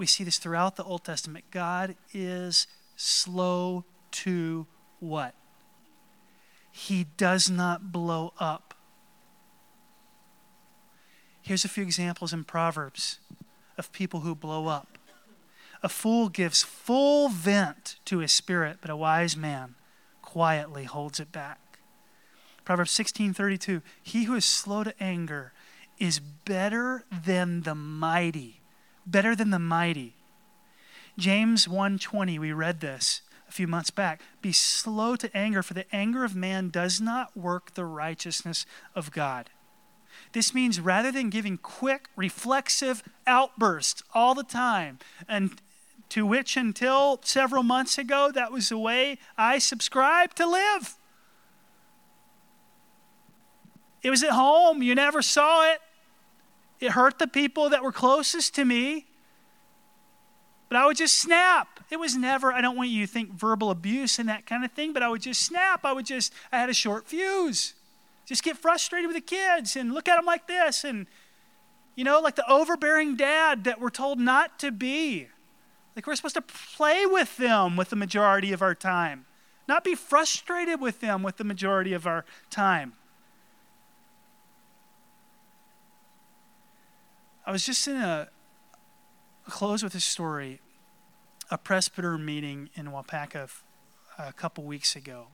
We 0.00 0.06
see 0.06 0.24
this 0.24 0.38
throughout 0.38 0.76
the 0.76 0.84
Old 0.84 1.04
Testament. 1.04 1.44
God 1.50 1.94
is 2.14 2.66
slow 2.96 3.84
to 4.12 4.66
what? 4.98 5.34
He 6.72 7.08
does 7.18 7.50
not 7.50 7.92
blow 7.92 8.32
up. 8.40 8.72
Here's 11.42 11.66
a 11.66 11.68
few 11.68 11.82
examples 11.82 12.32
in 12.32 12.44
Proverbs 12.44 13.18
of 13.76 13.92
people 13.92 14.20
who 14.20 14.34
blow 14.34 14.68
up. 14.68 14.96
A 15.82 15.90
fool 15.90 16.30
gives 16.30 16.62
full 16.62 17.28
vent 17.28 17.96
to 18.06 18.20
his 18.20 18.32
spirit, 18.32 18.78
but 18.80 18.90
a 18.90 18.96
wise 18.96 19.36
man 19.36 19.74
quietly 20.22 20.84
holds 20.84 21.20
it 21.20 21.30
back. 21.30 21.78
Proverbs 22.64 22.92
16:32 22.92 23.82
He 24.02 24.24
who 24.24 24.34
is 24.34 24.46
slow 24.46 24.82
to 24.82 24.94
anger 24.98 25.52
is 25.98 26.20
better 26.20 27.04
than 27.10 27.64
the 27.64 27.74
mighty 27.74 28.59
better 29.10 29.34
than 29.34 29.50
the 29.50 29.58
mighty. 29.58 30.14
James 31.18 31.66
1:20 31.66 32.38
we 32.38 32.52
read 32.52 32.80
this 32.80 33.22
a 33.48 33.52
few 33.52 33.66
months 33.66 33.90
back. 33.90 34.22
Be 34.40 34.52
slow 34.52 35.16
to 35.16 35.36
anger 35.36 35.62
for 35.62 35.74
the 35.74 35.92
anger 35.94 36.24
of 36.24 36.36
man 36.36 36.70
does 36.70 37.00
not 37.00 37.36
work 37.36 37.74
the 37.74 37.84
righteousness 37.84 38.64
of 38.94 39.10
God. 39.10 39.50
This 40.32 40.54
means 40.54 40.80
rather 40.80 41.10
than 41.10 41.30
giving 41.30 41.58
quick 41.58 42.08
reflexive 42.14 43.02
outbursts 43.26 44.02
all 44.14 44.34
the 44.34 44.44
time 44.44 44.98
and 45.28 45.60
to 46.10 46.26
which 46.26 46.56
until 46.56 47.20
several 47.24 47.62
months 47.62 47.98
ago 47.98 48.30
that 48.32 48.52
was 48.52 48.68
the 48.68 48.78
way 48.78 49.18
I 49.36 49.58
subscribed 49.58 50.36
to 50.36 50.46
live. 50.46 50.96
It 54.02 54.10
was 54.10 54.22
at 54.22 54.30
home, 54.30 54.82
you 54.82 54.94
never 54.94 55.22
saw 55.22 55.70
it. 55.70 55.80
It 56.80 56.92
hurt 56.92 57.18
the 57.18 57.26
people 57.26 57.68
that 57.70 57.82
were 57.82 57.92
closest 57.92 58.54
to 58.54 58.64
me. 58.64 59.06
But 60.68 60.76
I 60.76 60.86
would 60.86 60.96
just 60.96 61.18
snap. 61.18 61.80
It 61.90 61.98
was 61.98 62.16
never, 62.16 62.52
I 62.52 62.60
don't 62.60 62.76
want 62.76 62.90
you 62.90 63.06
to 63.06 63.12
think 63.12 63.32
verbal 63.32 63.70
abuse 63.70 64.18
and 64.18 64.28
that 64.28 64.46
kind 64.46 64.64
of 64.64 64.70
thing, 64.70 64.92
but 64.92 65.02
I 65.02 65.08
would 65.08 65.20
just 65.20 65.42
snap. 65.42 65.84
I 65.84 65.92
would 65.92 66.06
just, 66.06 66.32
I 66.52 66.58
had 66.58 66.70
a 66.70 66.74
short 66.74 67.08
fuse. 67.08 67.74
Just 68.24 68.44
get 68.44 68.56
frustrated 68.56 69.08
with 69.08 69.16
the 69.16 69.20
kids 69.20 69.74
and 69.74 69.92
look 69.92 70.08
at 70.08 70.16
them 70.16 70.24
like 70.24 70.46
this. 70.46 70.84
And, 70.84 71.06
you 71.96 72.04
know, 72.04 72.20
like 72.20 72.36
the 72.36 72.48
overbearing 72.48 73.16
dad 73.16 73.64
that 73.64 73.80
we're 73.80 73.90
told 73.90 74.20
not 74.20 74.60
to 74.60 74.70
be. 74.70 75.26
Like 75.96 76.06
we're 76.06 76.14
supposed 76.14 76.36
to 76.36 76.42
play 76.42 77.04
with 77.04 77.36
them 77.36 77.76
with 77.76 77.90
the 77.90 77.96
majority 77.96 78.52
of 78.52 78.62
our 78.62 78.76
time, 78.76 79.26
not 79.66 79.82
be 79.82 79.96
frustrated 79.96 80.80
with 80.80 81.00
them 81.00 81.24
with 81.24 81.36
the 81.36 81.44
majority 81.44 81.92
of 81.92 82.06
our 82.06 82.24
time. 82.48 82.92
I 87.50 87.52
was 87.52 87.66
just 87.66 87.88
in 87.88 87.96
a 87.96 88.28
close 89.48 89.82
with 89.82 89.96
a 89.96 90.00
story, 90.00 90.60
a 91.50 91.58
presbyter 91.58 92.16
meeting 92.16 92.70
in 92.76 92.92
Waupaca 92.92 93.50
a 94.16 94.32
couple 94.32 94.62
weeks 94.62 94.94
ago. 94.94 95.26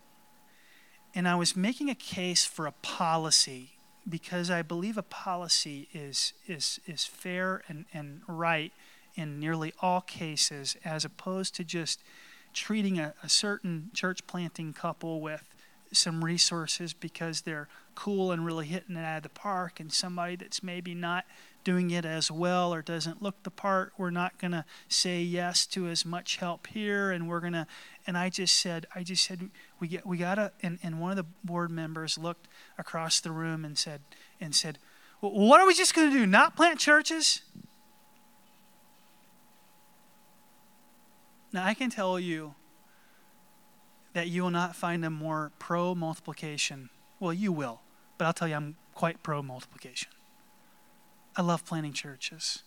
And 1.15 1.29
I 1.29 1.35
was 1.35 1.55
making 1.55 1.91
a 1.91 1.95
case 1.95 2.47
for 2.47 2.67
a 2.67 2.73
policy 2.73 3.73
because 4.09 4.51
I 4.51 4.63
believe 4.63 4.97
a 4.97 5.03
policy 5.03 5.91
is, 5.93 6.33
is, 6.47 6.81
is 6.87 7.05
fair 7.05 7.63
and, 7.69 7.85
and 7.93 8.23
right 8.27 8.73
in 9.15 9.39
nearly 9.39 9.75
all 9.83 10.01
cases, 10.01 10.75
as 10.87 11.05
opposed 11.05 11.55
to 11.57 11.65
just 11.65 12.01
treating 12.55 12.99
a, 12.99 13.13
a 13.23 13.29
certain 13.29 13.91
church 13.93 14.27
planting 14.27 14.73
couple 14.73 15.21
with 15.21 15.55
some 15.93 16.25
resources 16.25 16.95
because 16.95 17.43
they're 17.43 17.69
cool 17.95 18.33
and 18.33 18.47
really 18.47 18.67
hitting 18.67 18.97
it 18.97 19.05
out 19.05 19.19
of 19.19 19.23
the 19.23 19.29
park, 19.29 19.81
and 19.81 19.93
somebody 19.93 20.37
that's 20.37 20.63
maybe 20.63 20.95
not 20.95 21.27
doing 21.67 21.91
it 21.91 22.05
as 22.05 22.31
well 22.31 22.73
or 22.73 22.81
doesn't 22.81 23.21
look 23.21 23.43
the 23.43 23.51
part, 23.51 23.93
we're 23.99 24.09
not 24.09 24.39
going 24.39 24.53
to 24.53 24.65
say 24.87 25.21
yes 25.21 25.67
to 25.67 25.89
as 25.89 26.07
much 26.07 26.37
help 26.37 26.69
here. 26.69 27.11
And 27.11 27.29
we're 27.29 27.41
going 27.41 27.55
to, 27.55 27.67
and 28.07 28.17
I 28.17 28.31
just 28.31 28.55
said, 28.55 28.87
I 28.95 29.03
just 29.03 29.25
said, 29.25 29.51
we 29.81 29.89
get, 29.89 30.07
we 30.07 30.17
got 30.17 30.37
to, 30.37 30.53
and, 30.63 30.79
and 30.85 31.01
one 31.01 31.11
of 31.11 31.17
the 31.17 31.27
board 31.43 31.73
members 31.73 32.17
looked 32.17 32.47
across 32.79 33.19
the 33.19 33.33
room 33.33 33.65
and 33.65 33.77
said, 33.77 34.01
and 34.41 34.55
said, 34.55 34.79
well, 35.21 35.33
what 35.33 35.61
are 35.61 35.67
we 35.67 35.75
just 35.75 35.93
going 35.93 36.09
to 36.09 36.17
do? 36.17 36.25
Not 36.25 36.55
plant 36.55 36.79
churches? 36.79 37.43
Now, 41.53 41.67
I 41.67 41.75
can 41.75 41.91
tell 41.91 42.21
you 42.21 42.55
that 44.13 44.29
you 44.29 44.45
will 44.45 44.51
not 44.51 44.77
find 44.77 45.05
a 45.05 45.11
more 45.11 45.51
pro 45.59 45.97
multiplication. 45.97 46.91
Well, 47.19 47.33
you 47.33 47.51
will, 47.51 47.81
but 48.19 48.27
I'll 48.27 48.33
tell 48.33 48.47
you, 48.47 48.55
I'm 48.55 48.77
quite 48.95 49.25
pro 49.25 49.43
multiplication. 49.43 50.11
I 51.37 51.43
love 51.43 51.65
planting 51.65 51.93
churches. 51.93 52.63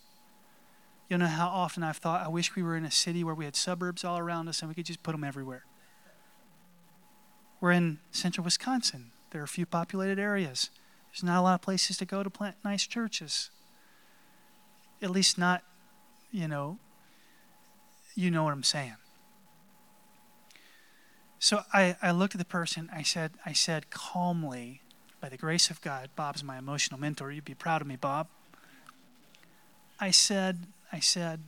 You 1.09 1.17
know 1.17 1.25
how 1.25 1.47
often 1.47 1.81
I've 1.81 1.97
thought, 1.97 2.23
I 2.23 2.29
wish 2.29 2.55
we 2.55 2.61
were 2.61 2.77
in 2.77 2.85
a 2.85 2.91
city 2.91 3.23
where 3.23 3.33
we 3.33 3.45
had 3.45 3.55
suburbs 3.55 4.03
all 4.03 4.19
around 4.19 4.47
us 4.47 4.61
and 4.61 4.69
we 4.69 4.75
could 4.75 4.85
just 4.85 5.01
put 5.01 5.13
them 5.13 5.23
everywhere. 5.23 5.63
We're 7.59 7.71
in 7.71 7.99
central 8.11 8.45
Wisconsin. 8.45 9.11
There 9.31 9.41
are 9.41 9.45
a 9.45 9.47
few 9.47 9.65
populated 9.65 10.19
areas. 10.19 10.69
There's 11.11 11.23
not 11.23 11.39
a 11.39 11.41
lot 11.41 11.55
of 11.55 11.61
places 11.61 11.97
to 11.97 12.05
go 12.05 12.21
to 12.21 12.29
plant 12.29 12.57
nice 12.63 12.85
churches. 12.85 13.49
At 15.01 15.09
least 15.09 15.37
not, 15.37 15.63
you 16.31 16.47
know, 16.47 16.77
you 18.15 18.29
know 18.29 18.43
what 18.43 18.53
I'm 18.53 18.63
saying. 18.63 18.95
So 21.39 21.61
I, 21.73 21.95
I 22.01 22.11
looked 22.11 22.35
at 22.35 22.39
the 22.39 22.45
person, 22.45 22.89
I 22.93 23.01
said, 23.01 23.31
I 23.45 23.53
said 23.53 23.89
calmly, 23.89 24.81
by 25.21 25.29
the 25.29 25.37
grace 25.37 25.69
of 25.69 25.81
God, 25.81 26.09
Bob's 26.15 26.43
my 26.43 26.57
emotional 26.57 26.99
mentor. 26.99 27.31
You'd 27.31 27.45
be 27.45 27.55
proud 27.55 27.81
of 27.81 27.87
me, 27.87 27.95
Bob. 27.95 28.27
I 29.99 30.11
said, 30.11 30.67
I 30.91 30.99
said, 30.99 31.41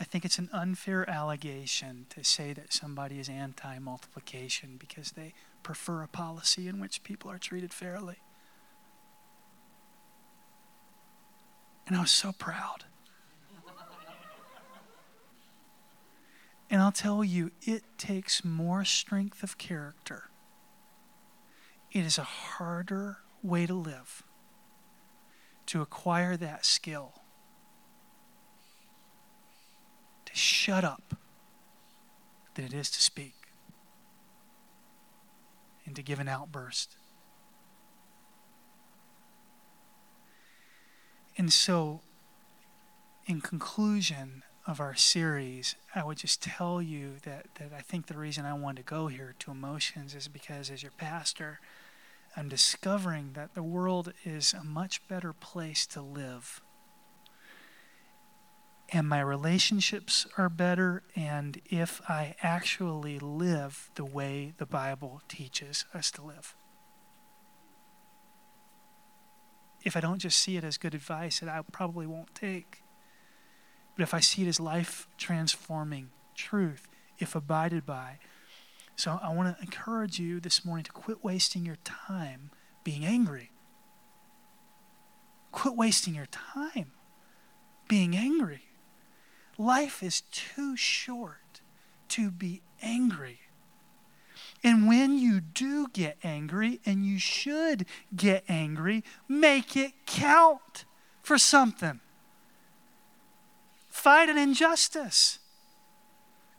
I 0.00 0.04
think 0.04 0.24
it's 0.24 0.38
an 0.38 0.48
unfair 0.52 1.08
allegation 1.08 2.06
to 2.10 2.22
say 2.22 2.52
that 2.52 2.72
somebody 2.72 3.18
is 3.18 3.28
anti 3.28 3.78
multiplication 3.78 4.76
because 4.78 5.12
they 5.12 5.34
prefer 5.62 6.02
a 6.02 6.08
policy 6.08 6.68
in 6.68 6.78
which 6.80 7.02
people 7.02 7.30
are 7.30 7.38
treated 7.38 7.72
fairly. 7.72 8.16
And 11.86 11.96
I 11.96 12.00
was 12.00 12.10
so 12.10 12.32
proud. 12.32 12.84
And 16.70 16.82
I'll 16.82 16.92
tell 16.92 17.24
you, 17.24 17.50
it 17.62 17.82
takes 17.96 18.44
more 18.44 18.84
strength 18.84 19.42
of 19.42 19.56
character. 19.56 20.24
It 21.90 22.04
is 22.04 22.18
a 22.18 22.24
harder 22.24 23.18
way 23.42 23.66
to 23.66 23.74
live 23.74 24.22
to 25.66 25.82
acquire 25.82 26.36
that 26.36 26.64
skill. 26.64 27.17
To 30.28 30.36
shut 30.36 30.84
up 30.84 31.16
than 32.54 32.64
it 32.64 32.72
is 32.72 32.90
to 32.90 33.00
speak 33.00 33.34
and 35.84 35.96
to 35.96 36.02
give 36.02 36.20
an 36.20 36.28
outburst. 36.28 36.96
And 41.36 41.52
so, 41.52 42.00
in 43.26 43.40
conclusion, 43.40 44.42
of 44.68 44.80
our 44.80 44.94
series, 44.94 45.76
I 45.94 46.04
would 46.04 46.18
just 46.18 46.42
tell 46.42 46.82
you 46.82 47.14
that, 47.22 47.46
that 47.54 47.72
I 47.74 47.80
think 47.80 48.06
the 48.06 48.18
reason 48.18 48.44
I 48.44 48.52
wanted 48.52 48.86
to 48.86 48.90
go 48.90 49.06
here 49.06 49.34
to 49.38 49.50
emotions 49.50 50.14
is 50.14 50.28
because 50.28 50.70
as 50.70 50.82
your 50.82 50.92
pastor, 50.92 51.58
I'm 52.36 52.50
discovering 52.50 53.30
that 53.32 53.54
the 53.54 53.62
world 53.62 54.12
is 54.26 54.52
a 54.52 54.62
much 54.62 55.08
better 55.08 55.32
place 55.32 55.86
to 55.86 56.02
live. 56.02 56.60
And 58.90 59.06
my 59.06 59.20
relationships 59.20 60.26
are 60.38 60.48
better, 60.48 61.02
and 61.14 61.60
if 61.68 62.00
I 62.08 62.34
actually 62.42 63.18
live 63.18 63.90
the 63.96 64.04
way 64.04 64.54
the 64.56 64.64
Bible 64.64 65.20
teaches 65.28 65.84
us 65.92 66.10
to 66.12 66.22
live. 66.22 66.56
If 69.84 69.96
I 69.96 70.00
don't 70.00 70.18
just 70.18 70.38
see 70.38 70.56
it 70.56 70.64
as 70.64 70.78
good 70.78 70.94
advice 70.94 71.40
that 71.40 71.48
I 71.48 71.60
probably 71.70 72.06
won't 72.06 72.34
take 72.34 72.82
but 73.98 74.04
if 74.04 74.14
I 74.14 74.20
see 74.20 74.44
it 74.44 74.48
as 74.48 74.60
life 74.60 75.08
transforming 75.18 76.10
truth, 76.36 76.86
if 77.18 77.34
abided 77.34 77.84
by. 77.84 78.20
So 78.94 79.18
I 79.20 79.34
want 79.34 79.56
to 79.56 79.60
encourage 79.60 80.20
you 80.20 80.38
this 80.38 80.64
morning 80.64 80.84
to 80.84 80.92
quit 80.92 81.24
wasting 81.24 81.66
your 81.66 81.78
time 81.82 82.52
being 82.84 83.04
angry. 83.04 83.50
Quit 85.50 85.74
wasting 85.74 86.14
your 86.14 86.26
time 86.26 86.92
being 87.88 88.16
angry. 88.16 88.67
Life 89.58 90.04
is 90.04 90.20
too 90.30 90.76
short 90.76 91.60
to 92.10 92.30
be 92.30 92.62
angry. 92.80 93.40
And 94.62 94.88
when 94.88 95.18
you 95.18 95.40
do 95.40 95.88
get 95.88 96.16
angry, 96.22 96.80
and 96.86 97.04
you 97.04 97.18
should 97.18 97.86
get 98.14 98.44
angry, 98.48 99.04
make 99.28 99.76
it 99.76 99.92
count 100.06 100.84
for 101.22 101.38
something. 101.38 102.00
Fight 103.88 104.28
an 104.28 104.38
injustice. 104.38 105.38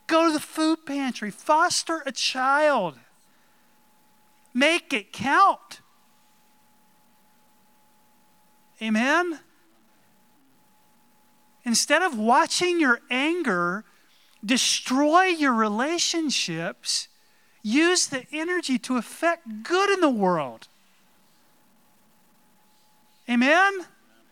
Go 0.08 0.28
to 0.28 0.34
the 0.34 0.40
food 0.40 0.86
pantry. 0.86 1.32
Foster 1.32 2.04
a 2.06 2.12
child. 2.12 2.96
Make 4.54 4.92
it 4.94 5.14
count. 5.14 5.82
Amen? 8.82 9.40
Instead 11.66 12.02
of 12.02 12.18
watching 12.18 12.80
your 12.80 13.02
anger 13.10 13.84
destroy 14.44 15.26
your 15.26 15.54
relationships, 15.54 17.08
use 17.62 18.08
the 18.08 18.26
energy 18.32 18.78
to 18.80 18.98
affect 18.98 19.64
good 19.64 19.90
in 19.90 20.00
the 20.00 20.10
world. 20.10 20.68
Amen? 23.30 23.86